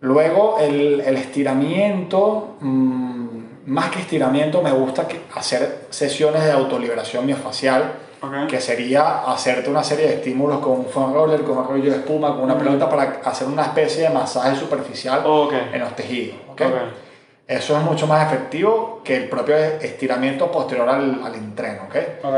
[0.00, 3.26] Luego, el, el estiramiento, mm,
[3.66, 7.92] más que estiramiento, me gusta que- hacer sesiones de autoliberación miofascial,
[8.22, 8.48] Ok.
[8.48, 11.96] que sería hacerte una serie de estímulos con un foam roller, con un rollo de
[11.98, 15.22] espuma, con una pelota para hacer una especie de masaje superficial
[15.72, 16.36] en los tejidos.
[17.46, 21.82] Eso es mucho más efectivo que el propio estiramiento posterior al, al entreno.
[21.88, 21.96] ¿ok?
[22.24, 22.34] Ok.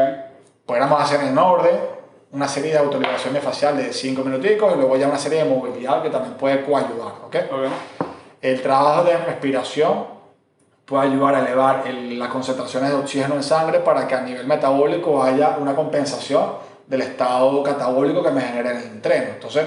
[0.67, 1.77] Podríamos hacer en orden
[2.33, 6.03] una serie de autoliberación facial de 5 minuticos y luego ya una serie de movilidad
[6.03, 7.12] que también puede coayudar.
[7.26, 7.37] ¿ok?
[7.51, 7.70] Ok.
[8.41, 10.05] El trabajo de respiración
[10.85, 14.47] puede ayudar a elevar el- las concentraciones de oxígeno en sangre para que a nivel
[14.47, 16.53] metabólico haya una compensación
[16.87, 19.26] del estado catabólico que me genera en el entreno.
[19.35, 19.64] Entonces,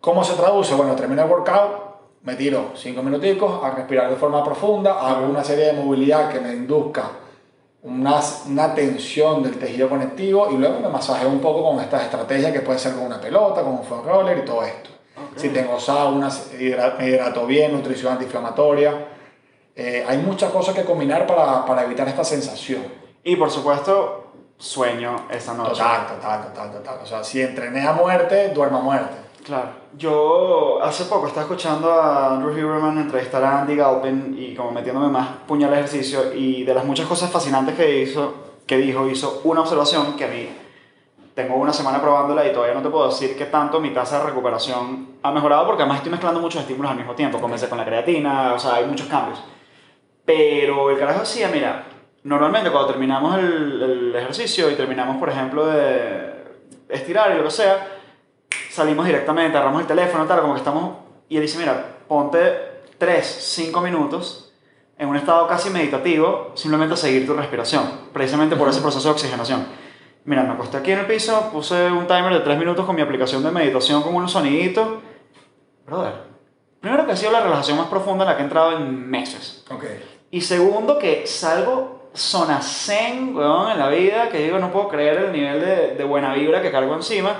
[0.00, 0.74] ¿cómo se traduce?
[0.74, 1.70] Bueno, termino el workout,
[2.22, 6.40] me tiro 5 minuticos a respirar de forma profunda, hago una serie de movilidad que
[6.40, 7.02] me induzca
[7.88, 12.52] una, una tensión del tejido conectivo y luego me masajeo un poco con estas estrategias
[12.52, 14.90] que puede ser con una pelota, con un foam roller y todo esto.
[15.36, 16.28] Si tengo sauna,
[16.98, 19.08] me hidrato bien, nutrición antiinflamatoria.
[19.74, 22.82] Eh, hay muchas cosas que combinar para, para evitar esta sensación.
[23.24, 25.70] Y por supuesto, sueño esa noche.
[25.70, 26.98] Total, total, total, total.
[27.02, 29.27] O sea, si entrené a muerte, duermo a muerte.
[29.48, 29.70] Claro.
[29.96, 35.08] Yo hace poco estaba escuchando a Andrew Huberman entrevistar a Andy Galpin y como metiéndome
[35.08, 38.34] más puñal al ejercicio y de las muchas cosas fascinantes que hizo,
[38.66, 40.50] que dijo, hizo una observación que a mí
[41.34, 44.26] tengo una semana probándola y todavía no te puedo decir que tanto mi tasa de
[44.26, 47.40] recuperación ha mejorado porque además estoy mezclando muchos estímulos al mismo tiempo.
[47.40, 49.42] Comencé con la creatina, o sea, hay muchos cambios.
[50.26, 51.86] Pero el carajo decía, mira,
[52.22, 56.34] normalmente cuando terminamos el, el ejercicio y terminamos, por ejemplo, de
[56.90, 57.97] estirar y lo que sea,
[58.70, 60.96] salimos directamente, agarramos el teléfono, tal, como que estamos...
[61.28, 64.52] Y él dice, mira, ponte 3, 5 minutos
[64.98, 69.12] en un estado casi meditativo, simplemente a seguir tu respiración, precisamente por ese proceso de
[69.12, 69.66] oxigenación.
[70.24, 73.02] Mira, me acosté aquí en el piso, puse un timer de 3 minutos con mi
[73.02, 74.98] aplicación de meditación con unos soniditos.
[75.86, 76.14] Brother,
[76.80, 79.64] primero que ha sido la relajación más profunda en la que he entrado en meses.
[79.70, 79.84] Ok.
[80.30, 85.18] Y segundo, que salgo zona zen, weón, en la vida, que digo, no puedo creer
[85.18, 87.36] el nivel de, de buena vibra que cargo encima.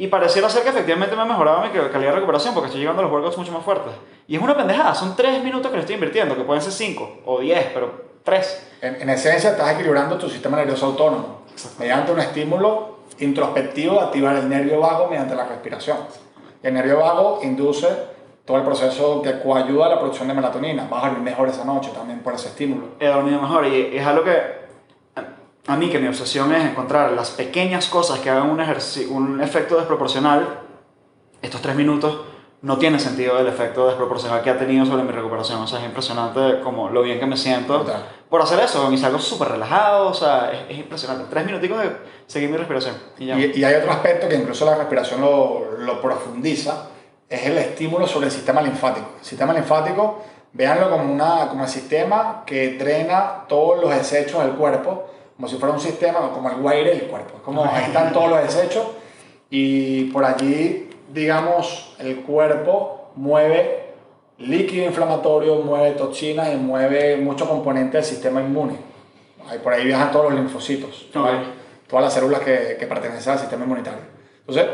[0.00, 3.02] Y pareciera ser que efectivamente me ha mejorado mi calidad de recuperación porque estoy llegando
[3.02, 3.92] a los workouts mucho más fuertes.
[4.26, 7.18] Y es una pendejada, son 3 minutos que le estoy invirtiendo, que pueden ser 5
[7.26, 7.92] o 10, pero
[8.24, 8.68] 3.
[8.80, 11.40] En, en esencia, estás equilibrando tu sistema nervioso autónomo
[11.78, 15.98] mediante un estímulo introspectivo de activar el nervio vago mediante la respiración.
[16.62, 17.88] Y el nervio vago induce
[18.46, 20.88] todo el proceso que coayuda a la producción de melatonina.
[20.90, 22.86] Vas a dormir mejor esa noche también por ese estímulo.
[22.98, 24.59] He dormido mejor y es algo que
[25.72, 28.60] a- mí que mi obsesión es encontrar las pequeñas cosas que hagan un,
[29.10, 30.60] un efecto desproporcional.
[31.42, 32.20] Estos 3 minutos
[32.62, 35.60] no tiene sentido el efecto desproporcional que ha tenido sobre mi recuperación.
[35.62, 38.04] O sea, es impresionante como lo bien que me siento Total.
[38.28, 38.92] por hacer eso.
[38.92, 41.24] Y salgo súper relajado, o sea, es, es impresionante.
[41.30, 41.90] Tres minuticos de
[42.26, 43.38] seguir mi respiración y ya.
[43.38, 46.88] Y, y hay otro aspecto que incluso la respiración lo, lo profundiza,
[47.28, 49.06] es el estímulo sobre el sistema linfático.
[49.20, 54.52] El sistema linfático, véanlo como, una, como el sistema que drena todos los desechos del
[54.52, 55.06] cuerpo,
[55.40, 57.36] como si fuera un sistema, como el guaire del cuerpo.
[57.38, 58.88] Es Como ahí están todos los desechos
[59.48, 63.94] y por allí, digamos, el cuerpo mueve
[64.36, 68.74] líquido inflamatorio, mueve toxinas y mueve muchos componentes del sistema inmune.
[69.48, 71.40] Ahí por ahí viajan todos los linfocitos, todas, Ok.
[71.88, 74.00] todas las células que, que pertenecen al sistema inmunitario.
[74.40, 74.66] Entonces,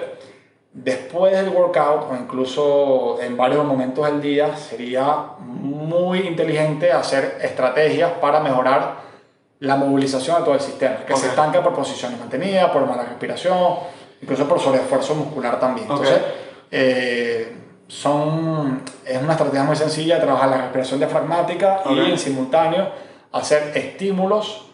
[0.72, 8.10] después del workout o incluso en varios momentos del día, sería muy inteligente hacer estrategias
[8.20, 9.06] para mejorar
[9.60, 13.76] la movilización de todo el sistema, que se estanca por posiciones mantenidas, por mala respiración,
[14.20, 15.88] incluso por sobreesfuerzo muscular también.
[15.90, 16.20] Entonces,
[16.70, 17.56] eh,
[17.88, 21.92] son, es una estrategia muy sencilla trabajar la respiración diafragmática Ok.
[21.92, 22.90] y en simultáneo
[23.32, 24.66] hacer estímulos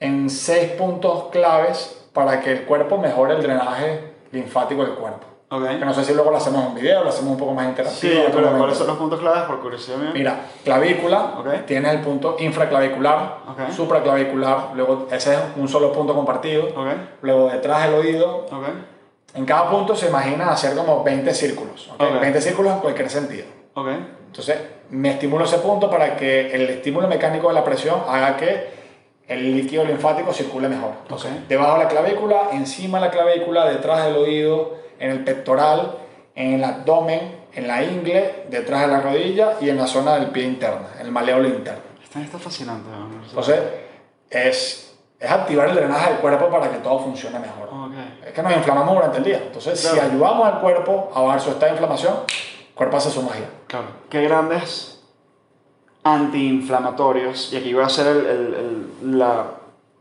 [0.00, 5.26] en seis puntos claves para que el cuerpo mejore el drenaje linfático del cuerpo.
[5.50, 5.66] Ok.
[5.78, 8.12] Que no sé si luego lo hacemos en video, lo hacemos un poco más interactivo.
[8.12, 8.52] Sí, pero.
[8.58, 10.10] ¿cuáles son los puntos claves por curiosidad mía?
[10.12, 11.64] Mira, clavícula, Ok.
[11.66, 13.72] tiene el punto infraclavicular, Ok.
[13.74, 16.68] supraclavicular, luego ese es un solo punto compartido,
[17.22, 18.46] luego detrás del oído.
[19.34, 22.02] En cada punto se imagina hacer como 20 círculos, ¿ok?
[22.02, 22.20] Ok.
[22.20, 23.46] 20 círculos en cualquier sentido.
[24.26, 24.58] Entonces,
[24.90, 28.76] me estimulo ese punto para que el estímulo mecánico de la presión haga que
[29.28, 30.92] el líquido linfático circule mejor.
[31.02, 35.98] Entonces, debajo de la clavícula, encima de la clavícula, detrás del oído, en el pectoral,
[36.34, 40.26] en el abdomen, en la ingle, detrás de la rodilla y en la zona del
[40.30, 41.80] pie interna, el maleolo interno.
[42.02, 42.88] Esta está fascinante.
[42.90, 43.22] ¿no?
[43.24, 43.60] Entonces,
[44.30, 47.68] es, es activar el drenaje del cuerpo para que todo funcione mejor.
[47.68, 47.92] Ok.
[48.26, 49.42] Es que nos inflamamos durante el día.
[49.46, 50.08] Entonces, si Claro.
[50.10, 52.14] ayudamos al cuerpo a bajar su estado de inflamación,
[52.68, 53.48] el cuerpo hace su magia.
[53.66, 53.86] Claro.
[54.08, 55.02] Qué grandes
[56.04, 57.52] antiinflamatorios.
[57.52, 58.54] Y aquí voy a hacer el, el-
[59.02, 59.46] el- la...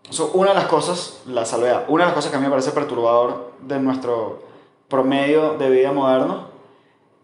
[0.09, 2.51] so, una de las cosas, la salvedad, una de las cosas que a mí me
[2.51, 4.46] parece perturbador de nuestro
[4.87, 6.47] promedio de vida moderno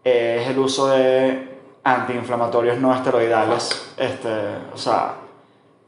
[0.02, 3.94] es el uso de antiinflamatorios no esteroidales.
[3.96, 4.28] Este,
[4.72, 5.14] o sea,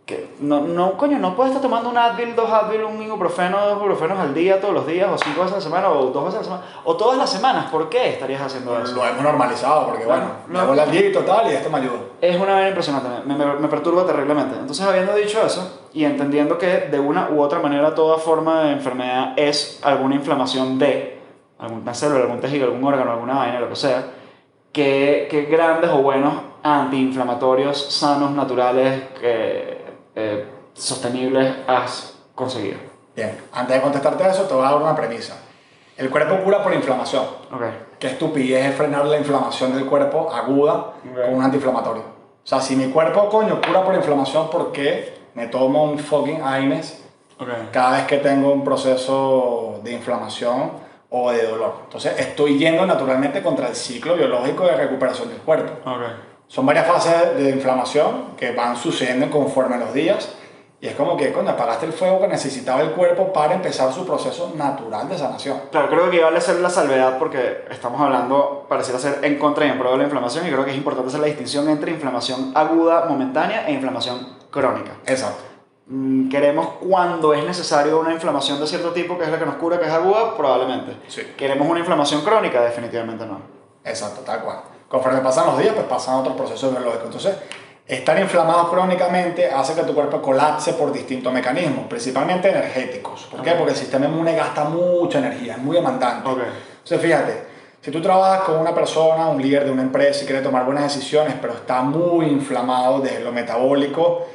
[0.07, 3.79] que no, no, coño, no puedes estar tomando un Advil, dos Advil, un ibuprofeno, dos
[3.79, 6.37] ibuprofenos al día, todos los días, o cinco veces a la semana, o dos veces
[6.37, 7.67] a la semana, o todas las semanas.
[7.73, 8.95] ¿Por qué estarías haciendo eso?
[8.95, 11.99] Lo hemos normalizado porque, bueno, me hago el día y total y esto me ayuda.
[12.21, 14.55] Es una vaina impresionante, me, me, me perturba terriblemente.
[14.55, 18.73] Entonces, habiendo dicho eso, y entendiendo que de una u otra manera toda forma de
[18.75, 21.16] enfermedad es alguna inflamación de
[21.59, 24.05] alguna célula, algún tejido, algún órgano, alguna vaina, lo que sea,
[24.73, 32.79] que, que grandes o buenos antiinflamatorios sanos, naturales, eh, sostenibles has conseguido.
[33.15, 35.39] Bien, antes de contestarte a eso, te voy a dar una premisa.
[35.97, 37.25] El cuerpo cura por inflamación.
[37.51, 37.63] Ok,
[37.99, 42.03] Qué estupidez es frenar la inflamación del cuerpo aguda con un antiinflamatorio.
[42.03, 46.43] O sea, si mi cuerpo, coño, cura por inflamación, ¿por qué me tomo un fucking
[46.43, 47.03] AINES
[47.73, 50.73] cada vez que tengo un proceso de inflamación
[51.11, 51.75] o de dolor.
[51.85, 55.73] Entonces estoy yendo naturalmente contra el ciclo biológico de recuperación del cuerpo.
[55.89, 56.03] Ok.
[56.49, 60.37] Son varias fases de inflamación que van sucediendo conforme los días
[60.79, 64.05] y es como que, coño, apagaste el fuego que necesitaba el cuerpo para empezar su
[64.05, 65.59] proceso natural de sanación.
[65.71, 69.71] Claro, creo que vale hacer la salvedad porque estamos hablando, pareciera ser en contra y
[69.71, 72.53] en pro de la inflamación y creo que es importante hacer la distinción entre inflamación
[72.55, 74.93] aguda, momentánea e inflamación crónica.
[75.07, 75.56] Exacto.
[75.89, 79.55] Mm, Queremos cuando es necesario una inflamación de cierto tipo, que es la que nos
[79.57, 80.97] cura, que es aguda, probablemente.
[81.09, 81.23] Sí.
[81.37, 83.41] Queremos una inflamación crónica, definitivamente no.
[83.85, 84.63] Exacto, tal cual.
[84.89, 87.07] Conforme pasan los días, pues pasan otros procesos biológicos.
[87.07, 87.37] Entonces,
[87.87, 93.29] estar inflamado crónicamente hace que tu cuerpo colapse por distintos mecanismos, principalmente energéticos.
[93.31, 93.51] ¿Por qué?
[93.51, 93.57] Ok.
[93.59, 96.29] Porque el sistema inmune gasta mucha energía, es muy demandante.
[96.29, 96.41] Ok.
[96.79, 97.47] Entonces, fíjate,
[97.81, 100.83] si tú trabajas con una persona, un líder de una empresa y quiere tomar buenas
[100.93, 104.27] decisiones, pero está muy inflamado desde lo metabólico,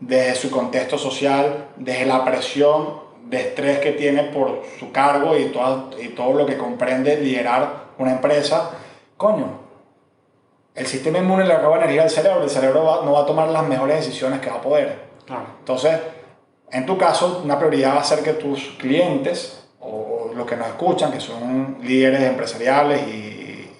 [0.00, 5.46] desde su contexto social, desde la presión de estrés que tiene por su cargo y
[5.46, 8.70] todo, y todo lo que comprende liderar una empresa,
[9.16, 9.60] coño,
[10.74, 13.48] el sistema inmune le roba energía al cerebro, el cerebro va- no va a tomar
[13.48, 14.98] las mejores decisiones que va a poder.
[15.26, 15.44] Claro.
[15.58, 15.98] Entonces,
[16.70, 19.88] en tu caso, una prioridad va a ser que tus clientes o,
[20.30, 23.70] o los que nos escuchan, que son líderes empresariales y,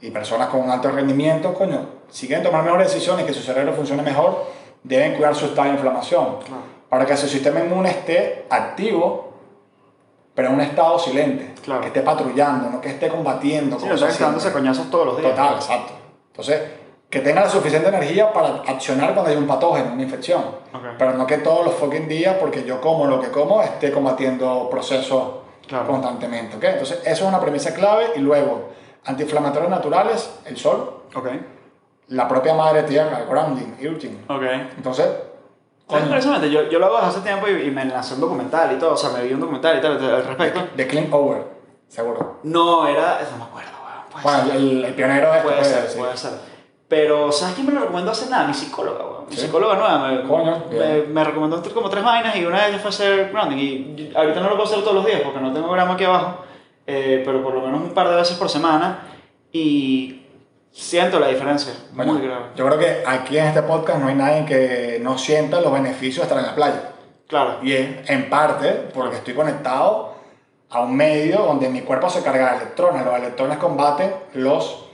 [0.00, 4.02] y personas con alto rendimiento, coño, si quieren tomar mejores decisiones que su cerebro funcione
[4.02, 4.57] mejor,
[4.88, 6.38] deben cuidar su estado de inflamación.
[6.38, 6.62] Claro.
[6.88, 9.34] Para que su sistema inmune esté activo,
[10.34, 11.54] pero en un estado silente.
[11.62, 11.82] Claro.
[11.82, 13.78] Que esté patrullando, no que esté combatiendo.
[13.78, 15.30] Sí, no estás dándose coñazos todos los días.
[15.30, 15.92] Total, exacto.
[16.28, 16.62] Entonces,
[17.10, 20.40] que tenga la suficiente energía para accionar cuando hay un patógeno, una infección.
[20.72, 20.82] Ok.
[20.98, 24.68] Pero no que todos los fucking días, porque yo como lo que como, esté combatiendo
[24.70, 25.22] procesos
[25.66, 25.86] Claro.
[25.86, 26.56] constantemente.
[26.56, 26.64] ¿ok?
[26.64, 28.12] Entonces, eso es una premisa clave.
[28.16, 28.70] Y luego,
[29.04, 31.26] antiinflamatorios naturales, el sol, Ok.
[32.08, 34.24] La propia madre tierra, el grounding, earthing.
[34.28, 34.42] Ok.
[34.76, 35.06] Entonces,
[35.86, 38.78] Coño, precisamente, yo, yo lo hago hace tiempo y, y me lancé un documental y
[38.78, 40.68] todo, o sea, me vi un documental y tal al respecto.
[40.76, 41.44] de clean over,
[41.88, 42.40] seguro.
[42.42, 43.18] No, era.
[43.30, 44.22] No me acuerdo, weón.
[44.22, 44.56] Bueno, ser.
[44.56, 45.98] el, el pionero es Puede ser, sí.
[45.98, 46.32] puede ser.
[46.88, 48.46] Pero, ¿sabes quién me lo recomendó hace nada?
[48.46, 49.26] Mi psicóloga, weón.
[49.28, 49.42] Mi Sí.
[49.42, 50.08] psicóloga nueva.
[50.08, 53.56] Me, Coño, me, me recomendó como tres vainas y una de ellas fue hacer grounding.
[53.58, 56.44] Y ahorita no lo puedo hacer todos los días porque no tengo gramo aquí abajo,
[56.86, 59.00] eh, pero por lo menos un par de veces por semana.
[59.52, 60.17] Y
[60.78, 61.72] siento la diferencia.
[61.92, 62.46] Bueno, muy grave.
[62.54, 66.18] yo creo que aquí en este podcast no hay nadie que no sienta los beneficios
[66.18, 66.92] de estar en la playa.
[67.26, 67.58] Claro.
[67.62, 70.14] Y es en parte porque estoy conectado
[70.70, 73.04] a un medio donde mi cuerpo se carga de electrones.
[73.04, 74.84] Los electrones combaten los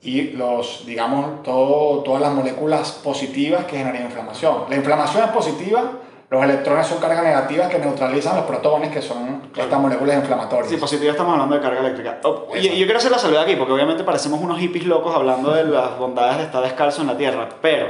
[0.00, 4.64] y los, digamos, todo, todas las moléculas positivas que generan inflamación.
[4.68, 5.90] La inflamación es positiva,
[6.30, 9.68] los electrones son cargas negativas que neutralizan los protones, que son Claro.
[9.68, 10.68] estas moléculas inflamatorias.
[10.68, 12.18] Sí, positivo estamos hablando de carga eléctrica.
[12.24, 15.52] Oh, y, yo quiero hacer la salvedad aquí, porque obviamente parecemos unos hippies locos hablando
[15.52, 17.88] de las bondades de estar descalzo en la tierra, pero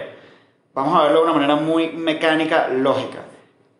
[0.74, 3.18] vamos a verlo de una manera muy mecánica, lógica.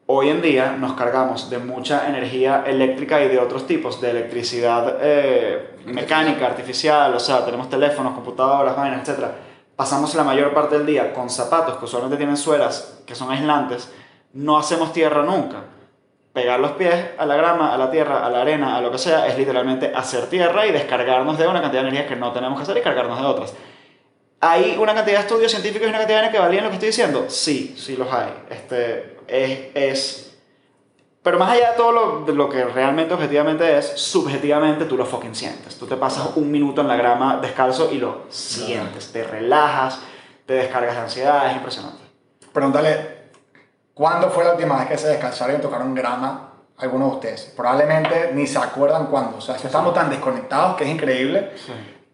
[0.06, 4.96] Hoy en día nos cargamos de mucha energía eléctrica y de otros tipos, de electricidad
[5.00, 9.26] eh, mecánica, artificial, o sea, tenemos teléfonos, computadoras, vainas, etc.
[9.76, 13.92] Pasamos la mayor parte del día con zapatos que usualmente tienen suelas que son aislantes,
[14.32, 15.77] no hacemos tierra nunca
[16.32, 18.98] pegar los pies a la grama, a la tierra, a la arena, a lo que
[18.98, 22.56] sea, es literalmente hacer tierra y descargarnos de una cantidad de energías que no tenemos
[22.58, 23.54] que hacer y cargarnos de otras.
[24.40, 26.90] ¿Hay una cantidad de estudios científicos y una cantidad de que valían lo que estoy
[26.90, 27.26] diciendo?
[27.28, 28.32] Sí, sí los hay.
[28.50, 30.38] Este, es, es...
[31.22, 35.34] Pero más allá de todo lo, lo que realmente objetivamente es, subjetivamente tú lo fucking
[35.34, 35.76] sientes.
[35.76, 39.10] Tú te pasas un minuto en la grama descalzo y lo sientes.
[39.10, 40.00] Te relajas,
[40.46, 41.98] te descargas de ansiedad, es impresionante.
[42.52, 43.17] Pregúntale,
[43.98, 47.52] ¿cuándo fue la última vez que se descansaron y tocaron grama algunos de ustedes?
[47.56, 49.38] Probablemente ni se acuerdan cuándo.
[49.38, 51.50] O sea, estamos tan desconectados que es increíble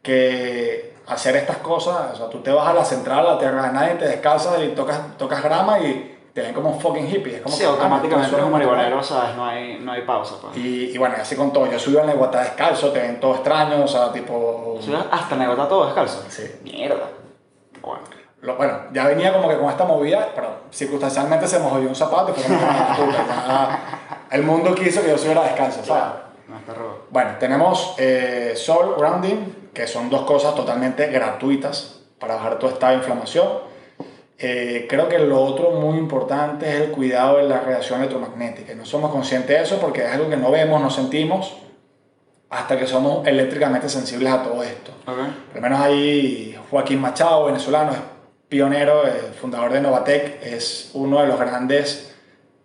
[0.02, 3.66] que hacer estas cosas, o sea, tú te vas a la central, a la tierra
[3.66, 7.36] de nadie, te descalzas y tocas, tocas grama y te ven como un fucking hippie.
[7.36, 9.36] Es como Sí, que, ah, automáticamente esto eres un marihuanero, ¿sabes?
[9.36, 10.36] No hay, no hay pausa.
[10.40, 10.56] Pues.
[10.56, 11.70] Y, y bueno, así con todo.
[11.70, 14.78] Yo subí a la Iguatá descalzo, te ven todo extraño, o sea, tipo...
[14.80, 14.92] ¿Sí?
[15.10, 16.24] Hasta negota todo descalzo.
[16.28, 16.50] Sí.
[16.62, 17.04] Mierda.
[18.44, 18.52] Bueno.
[18.52, 21.94] Lo- bueno, ya venía como que con esta movida, pero circunstancialmente se me jodió un
[21.94, 23.78] zapato y fue como, "Ah, puta,
[24.30, 26.20] el mundo quiso que yo subiera descalzo, ¿sabes?
[26.48, 27.06] No, está robo.
[27.10, 32.92] Bueno, tenemos eh, Soul Grounding, que son dos cosas totalmente gratuitas para bajar tu estado
[32.92, 33.48] de inflamación.
[34.38, 38.74] Eh, creo que lo otro muy importante es el cuidado de la radiación electromagnética.
[38.74, 41.54] No somos conscientes de eso porque es algo que no vemos, no sentimos,
[42.50, 44.90] hasta que somos eléctricamente sensibles a todo esto.
[45.06, 45.16] Ok.
[45.48, 47.98] Por lo menos ahí Joaquín Machado, venezolano, es
[48.58, 52.14] pionero, eh, fundador de Novatec, es uno de los grandes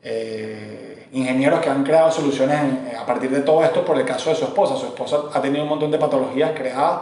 [0.04, 4.30] eh, ingenieros que han creado soluciones en- a partir de todo esto por el caso
[4.30, 4.76] de su esposa.
[4.78, 7.00] Su esposa ha tenido un montón de patologías creadas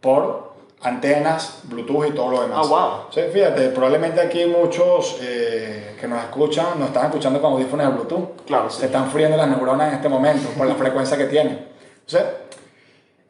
[0.00, 2.60] por antenas, Bluetooth y todo lo demás.
[2.64, 2.90] Ah, wow.
[3.12, 7.92] Sí, fíjate, probablemente aquí muchos eh, que nos escuchan nos están escuchando con audífonos de
[7.92, 8.46] Bluetooth.
[8.46, 8.84] Claro, Se sí.
[8.86, 11.68] están friendo las neuronas en este momento por la frecuencia que tienen.
[12.06, 12.22] Entonces,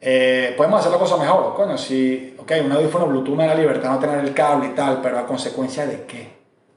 [0.05, 1.53] eh, podemos hacer la cosa mejor.
[1.55, 4.99] Coño, si, ok, un audífono Bluetooth me da libertad no tener el cable y tal,
[5.01, 6.33] pero a consecuencia de qué?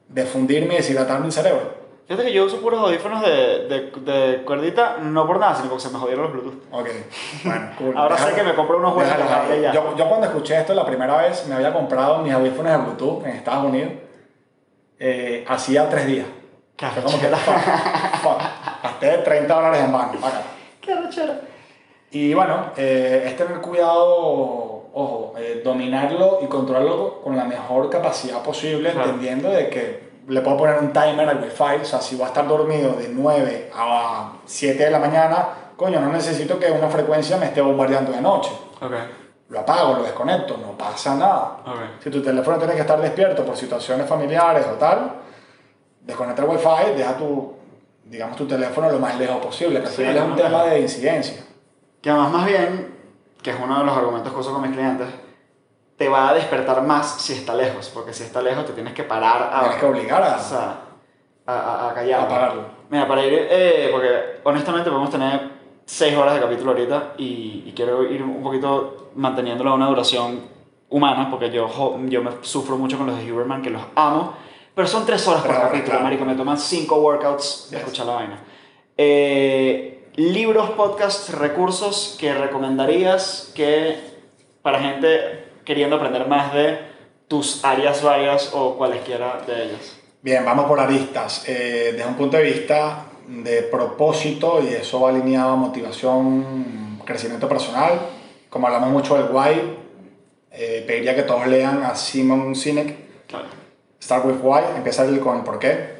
[0.09, 1.87] De fundirme y deshidratarme el cerebro.
[2.07, 5.83] Fíjate que yo uso puros audífonos de, de, de cuerdita, no por nada, sino porque
[5.83, 6.62] se me jodieron los Bluetooth.
[6.70, 6.89] Ok,
[7.45, 7.97] bueno, cool.
[7.97, 9.72] Ahora sé que me compro unos buenos déjalo ya.
[9.72, 13.24] Yo, yo cuando escuché esto la primera vez, me había comprado mis audífonos de Bluetooth
[13.27, 13.93] en Estados Unidos.
[15.01, 16.27] eh, hacía tres días.
[16.79, 17.55] Fue como que, fuck,
[18.22, 18.41] fuck.
[18.83, 20.43] Gasté 30 dólares en paga.
[20.81, 21.41] Qué arrechera.
[22.18, 24.06] Y bueno, eh, es tener cuidado,
[24.94, 29.10] ojo, eh, dominarlo y controlarlo con la mejor capacidad posible, Claro.
[29.10, 32.28] entendiendo de que le puedo poner un timer al Wi-Fi, o sea, si voy a
[32.28, 35.46] estar dormido de 9 a 7 de la mañana,
[35.76, 38.50] coño, no necesito que una frecuencia me esté bombardeando de noche.
[39.50, 41.58] Lo apago, lo desconecto, no pasa nada.
[42.02, 45.16] Si tu teléfono tiene que estar despierto por situaciones familiares o tal,
[46.00, 47.52] desconecta el Wi-Fi, deja tu,
[48.06, 50.80] digamos, tu teléfono lo más lejos posible, que al Sí, final es un tema de
[50.80, 51.42] incidencia.
[52.07, 52.94] Que además más bien,
[53.42, 55.09] que es uno de los argumentos que uso con mis clientes,
[55.98, 59.02] te va a despertar más si está lejos, porque si está lejos te tienes que
[59.02, 60.76] parar a, Tienes que obligar a- o sea,
[61.46, 62.20] a, a, a callar.
[62.20, 62.62] a apagarlo.
[62.90, 65.50] Mira, para ir, eh, porque honestamente podemos tener
[65.84, 70.42] 6 horas de capítulo ahorita y, y quiero ir un poquito manteniéndolo a una duración
[70.88, 71.68] humana, porque yo,
[72.07, 74.32] yo me sufro mucho con los de Huberman, que los amo,
[74.76, 76.04] pero son 3 horas por capítulo, claro.
[76.04, 77.84] marico, me toman 5 workouts de Yes.
[77.84, 78.38] escuchar la vaina.
[78.96, 83.98] Eh, libros, podcasts, recursos que recomendarías que
[84.62, 86.78] para gente queriendo aprender más de
[87.28, 89.96] tus áreas varias o cualesquiera de ellas.
[90.22, 91.44] Bien, vamos por aristas.
[91.48, 97.48] Eh, desde un punto de vista de propósito, y eso va alineado a motivación, crecimiento
[97.48, 97.98] personal,
[98.48, 99.76] como hablamos mucho del why,
[100.52, 102.96] eh, pediría que todos lean a Simon Sinek,
[103.26, 103.46] Claro.
[104.00, 105.95] Start with Why, empieza el- con el por qué.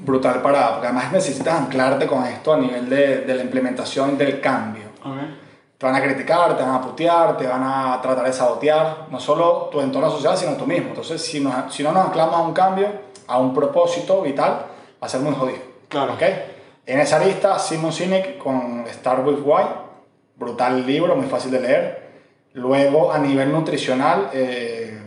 [0.00, 4.40] Brutal para, porque además necesitas anclarte con esto a nivel de, de la implementación del
[4.40, 4.84] cambio.
[5.04, 5.16] Ok.
[5.76, 9.18] Te van a criticar, te van a putear, te van a tratar de sabotear, no
[9.20, 10.88] solo tu entorno social, sino tú mismo.
[10.88, 12.88] Entonces, si, nos- si no nos anclamos a un cambio,
[13.26, 14.50] a un propósito vital,
[15.02, 15.58] va a ser muy jodido.
[15.88, 16.14] Claro.
[16.14, 16.22] ¿ok?
[16.86, 19.64] En esa lista, Simon Sinek con Start With Why,
[20.36, 22.08] brutal libro, muy fácil de leer.
[22.54, 24.97] Luego, a nivel nutricional, eh,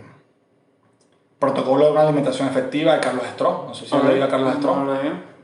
[1.45, 3.65] Protocolo de una alimentación efectiva de Carlos Stroh.
[3.69, 4.03] No sé si Ok.
[4.03, 4.75] lo leído a Carlos Stroh.
[4.75, 4.93] No.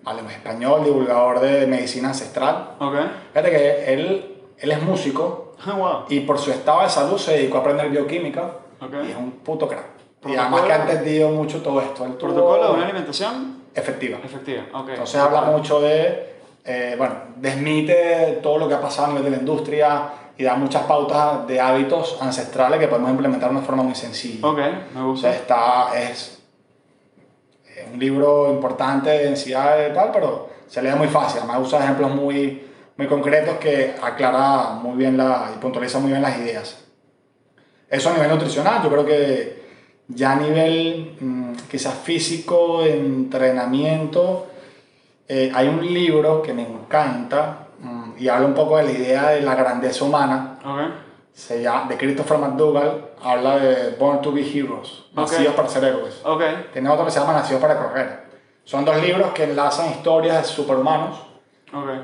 [0.03, 2.75] Vale, un español, divulgador de medicina ancestral.
[2.79, 2.93] Ok.
[3.33, 5.89] Fíjate que él, él es músico Ah, wow.
[6.09, 8.43] y por su estado de salud se dedicó a aprender bioquímica
[8.79, 8.93] Ok.
[9.07, 9.85] y es un puto crack.
[10.27, 12.05] Y además que ha entendido mucho todo esto.
[12.05, 14.19] Él Protocolo de una alimentación efectiva.
[14.23, 14.65] efectiva.
[14.75, 14.89] Ok.
[14.89, 19.31] Entonces habla mucho de, eh, bueno, desmite todo lo que ha pasado a nivel de
[19.31, 20.03] la industria
[20.37, 24.47] y da muchas pautas de hábitos ancestrales que podemos implementar de una forma muy sencilla.
[24.47, 24.59] Ok,
[24.93, 25.29] me O gusta.
[25.31, 26.39] sea, está, es
[27.75, 31.39] eh, un libro importante de densidad y tal, pero se lee muy fácil.
[31.39, 32.67] Además usa ejemplos muy,
[32.97, 36.83] muy concretos que aclara muy bien la, y puntualiza muy bien las ideas.
[37.89, 39.65] Eso a nivel nutricional, yo creo que
[40.09, 44.47] ya a nivel mm, quizás físico, entrenamiento,
[45.27, 47.66] eh, hay un libro que me encanta
[48.17, 50.79] y habla un poco de la idea de la grandeza humana Ok.
[51.33, 56.21] se llama, de Christopher McDougall, habla de Born to be Heroes, Nacidos para ser héroes.
[56.23, 56.41] Ok.
[56.73, 58.27] Tiene otro que se llama Nacidos para correr.
[58.63, 61.23] Son dos libros que enlazan historias de superhumanos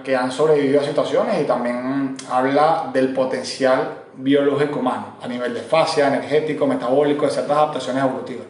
[0.04, 5.62] que han sobrevivido a situaciones y también habla del potencial biológico humano a nivel de
[5.62, 8.46] fascia, energético, metabólico, de ciertas adaptaciones evolutivas.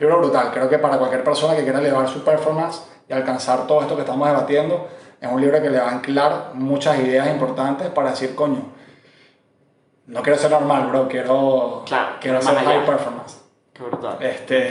[0.00, 3.82] Libro brutal, creo que para cualquier persona que quiera elevar su performance y alcanzar todo
[3.82, 4.88] esto que estamos debatiendo,
[5.24, 8.62] es un libro que le va a anclar muchas ideas importantes para decir, coño,
[10.06, 12.68] no quiero ser normal, bro, quiero, Claro, quiero ser allá.
[12.70, 13.38] high performance.
[13.72, 14.18] Qué brutal.
[14.20, 14.70] Este,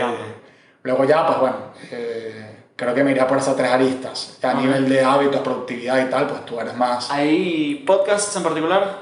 [0.84, 1.56] luego ya, pues bueno,
[1.91, 4.38] eh, creo que me iría por esas tres aristas.
[4.41, 7.10] Ya a nivel de hábitos, productividad y tal, pues tú eres más...
[7.10, 8.98] ¿Hay podcasts en particular?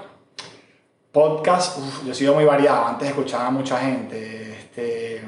[1.12, 2.86] Podcast, uf, yo he sido muy variado.
[2.86, 4.54] Antes escuchaba a mucha gente.
[4.54, 5.22] Este,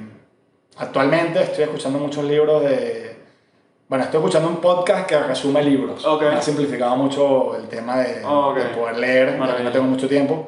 [0.78, 3.13] actualmente estoy escuchando muchos libros de.
[3.94, 6.04] Bueno, estoy escuchando un podcast que resume libros.
[6.04, 6.24] Ok.
[6.24, 8.56] Me ha simplificado mucho el tema de, Ok.
[8.58, 9.64] de poder leer, ya que Maravilla.
[9.66, 10.48] no tengo mucho tiempo.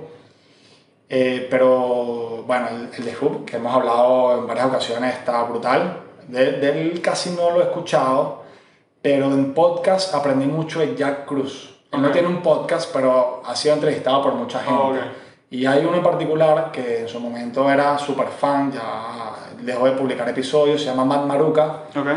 [1.08, 6.00] Eh, pero bueno, el, el de Hub, que hemos hablado en varias ocasiones, está brutal.
[6.28, 8.42] De, de él casi no lo he escuchado,
[9.04, 11.72] pero en podcast aprendí mucho de Jack Cruz.
[11.92, 12.14] Él no Ok.
[12.14, 14.74] tiene un podcast, pero ha sido entrevistado por mucha gente.
[14.82, 14.96] Ok.
[15.52, 18.82] Y hay uno en particular que en su momento era súper fan, ya
[19.62, 21.82] dejó de publicar episodios, se llama Matt Maruca.
[21.96, 22.08] Ok.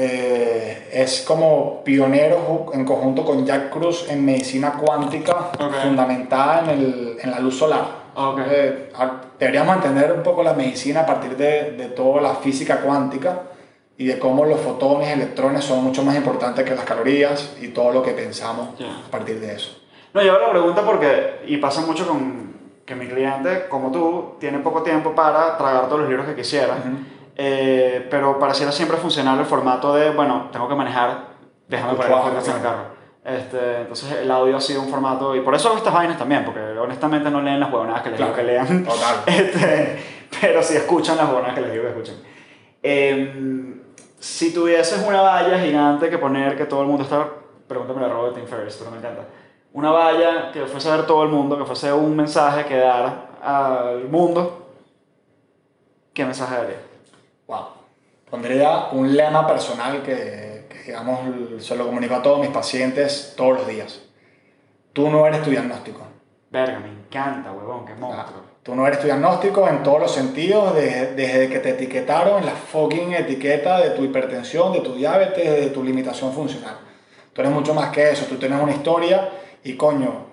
[0.00, 5.74] Eh, es como pionero en conjunto con Jack Cruz en medicina cuántica Ok.
[5.82, 7.84] fundamentada en, el, en la luz solar.
[8.14, 8.38] Ok.
[8.48, 12.76] Eh, a- deberíamos entender un poco la medicina a partir de, de toda la física
[12.80, 13.40] cuántica
[13.96, 17.90] y de cómo los fotones electrones son mucho más importantes que las calorías y todo
[17.92, 18.86] lo que pensamos Ya.
[19.06, 19.78] a partir de eso.
[20.14, 22.48] No, yo hago la pregunta porque, y pasa mucho con
[22.86, 26.76] que mi cliente, como tú, tiene poco tiempo para tragar todos los libros que quisiera,
[27.40, 31.28] eh, pero pareciera siempre funcionar el formato de, bueno, tengo que manejar,
[31.68, 32.98] déjame poner Escuchar, podcast en el carro.
[33.24, 36.44] Este, entonces el audio ha sido un formato, y por eso hago estas vainas también,
[36.44, 38.46] porque honestamente no leen las huevonadas que les digo Claro.
[38.46, 39.16] que lean, Total.
[39.26, 40.02] Este,
[40.40, 42.14] pero sí escuchan las huevonadas que les digo que escuchen.
[42.82, 43.82] Em,
[44.18, 47.28] si tuvieses una valla gigante que poner, que todo el mundo está,
[47.68, 49.22] pregúntame la robo de Tim Ferriss, pero me encanta.
[49.74, 53.28] Una valla que fuese a ver todo el mundo, que fuese un mensaje que dar
[53.42, 54.70] al mundo,
[56.14, 56.76] ¿qué mensaje daría?
[57.48, 57.64] Wow.
[58.30, 61.20] Pondría un lema personal que, que, digamos,
[61.64, 64.02] se lo comunico a todos mis pacientes todos los días.
[64.92, 66.02] Tú no eres tu diagnóstico.
[66.50, 68.42] Verga, me encanta, huevón, qué monstruo.
[68.62, 72.46] Tú no eres tu diagnóstico en todos los sentidos, desde, desde que te etiquetaron en
[72.46, 76.76] la fucking etiqueta de tu hipertensión, de tu diabetes, de tu limitación funcional.
[77.32, 79.30] Tú eres mucho más que eso, tú tienes una historia
[79.64, 80.26] y coño,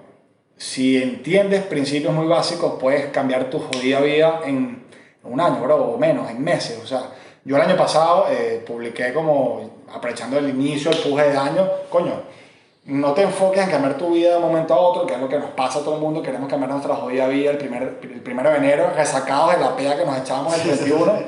[0.57, 4.84] si entiendes principios muy básicos, puedes cambiar tu jodida vida en
[5.25, 6.79] un año, bro, o menos, en meses.
[6.83, 7.03] O sea,
[7.43, 9.61] yo el año pasado eh, publiqué como,
[9.93, 12.13] aprovechando el inicio, el puje de año, coño,
[12.85, 15.27] no te enfoques en cambiar tu vida de un momento a otro, que es lo
[15.27, 18.21] que nos pasa a todo el mundo, queremos cambiar nuestra jodida vida el, primer, el
[18.21, 21.03] primero de enero, resacados de la pega que nos echábamos el 31.
[21.05, 21.25] o sea,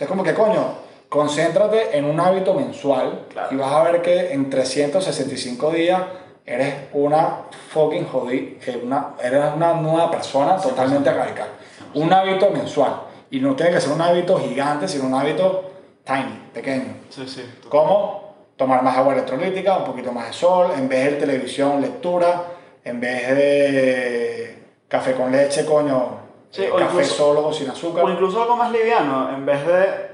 [0.00, 0.74] es como que, coño,
[1.08, 3.48] concéntrate en un hábito mensual Claro.
[3.50, 6.02] y vas a ver que en 365 días
[6.44, 11.48] eres una fucking jodida, una, eres una nueva persona totalmente radical.
[11.94, 13.07] Un hábito mensual.
[13.30, 15.70] Y no tiene que ser un hábito gigante, sino un hábito
[16.04, 16.94] tiny, pequeño.
[17.10, 17.44] Sí, sí.
[17.68, 18.34] ¿Cómo?
[18.56, 22.42] Tomar más agua electrolítica, un poquito más de sol, en vez de televisión, lectura,
[22.84, 27.68] en vez de café con leche, coño, Sí, eh, o café incluso- solo o sin
[27.68, 28.04] azúcar.
[28.04, 30.08] O incluso algo más liviano, en vez de...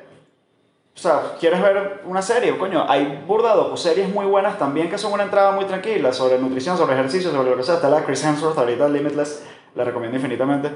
[0.96, 2.56] O sea, ¿quieres ver una serie?
[2.58, 6.38] Coño, hay burda de series muy buenas también que son una entrada muy tranquila sobre
[6.38, 7.76] nutrición, sobre ejercicio, sobre lo que sea.
[7.76, 10.70] Está la Chris Hemsworth ahorita, Limitless, la recomiendo infinitamente.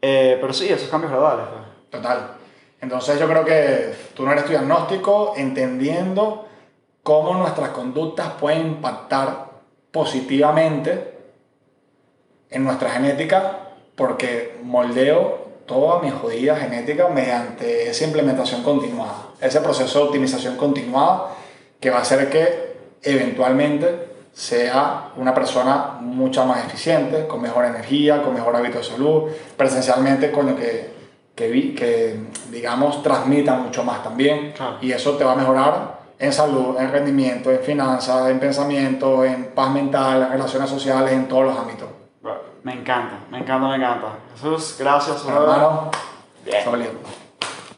[0.00, 1.46] Eh, pero sí, esos cambios graduales.
[1.52, 1.73] pues.
[1.94, 2.30] Total.
[2.80, 6.46] Entonces yo creo que tú no eres tu diagnóstico, entendiendo
[7.04, 9.50] cómo nuestras conductas pueden impactar
[9.92, 11.14] positivamente
[12.50, 13.58] en nuestra genética,
[13.94, 21.30] porque moldeo toda mi jodida genética mediante esa implementación continuada, ese proceso de optimización continuada
[21.80, 28.20] que va a hacer que eventualmente sea una persona mucho más eficiente, con mejor energía,
[28.20, 30.93] con mejor hábito de salud, presencialmente, coño, que,
[31.34, 32.20] que, vi- que
[32.50, 34.52] digamos, transmita mucho más también.
[34.52, 34.76] Claro.
[34.80, 39.46] Y eso te va a mejorar en salud, en rendimiento, en finanzas, en pensamiento, en
[39.54, 41.88] paz mental, en relaciones sociales, en todos los ámbitos.
[42.62, 44.06] Me encanta, me encanta, me encanta.
[44.34, 45.24] Jesús, gracias.
[45.26, 45.90] Hermano,
[46.44, 47.23] Bien.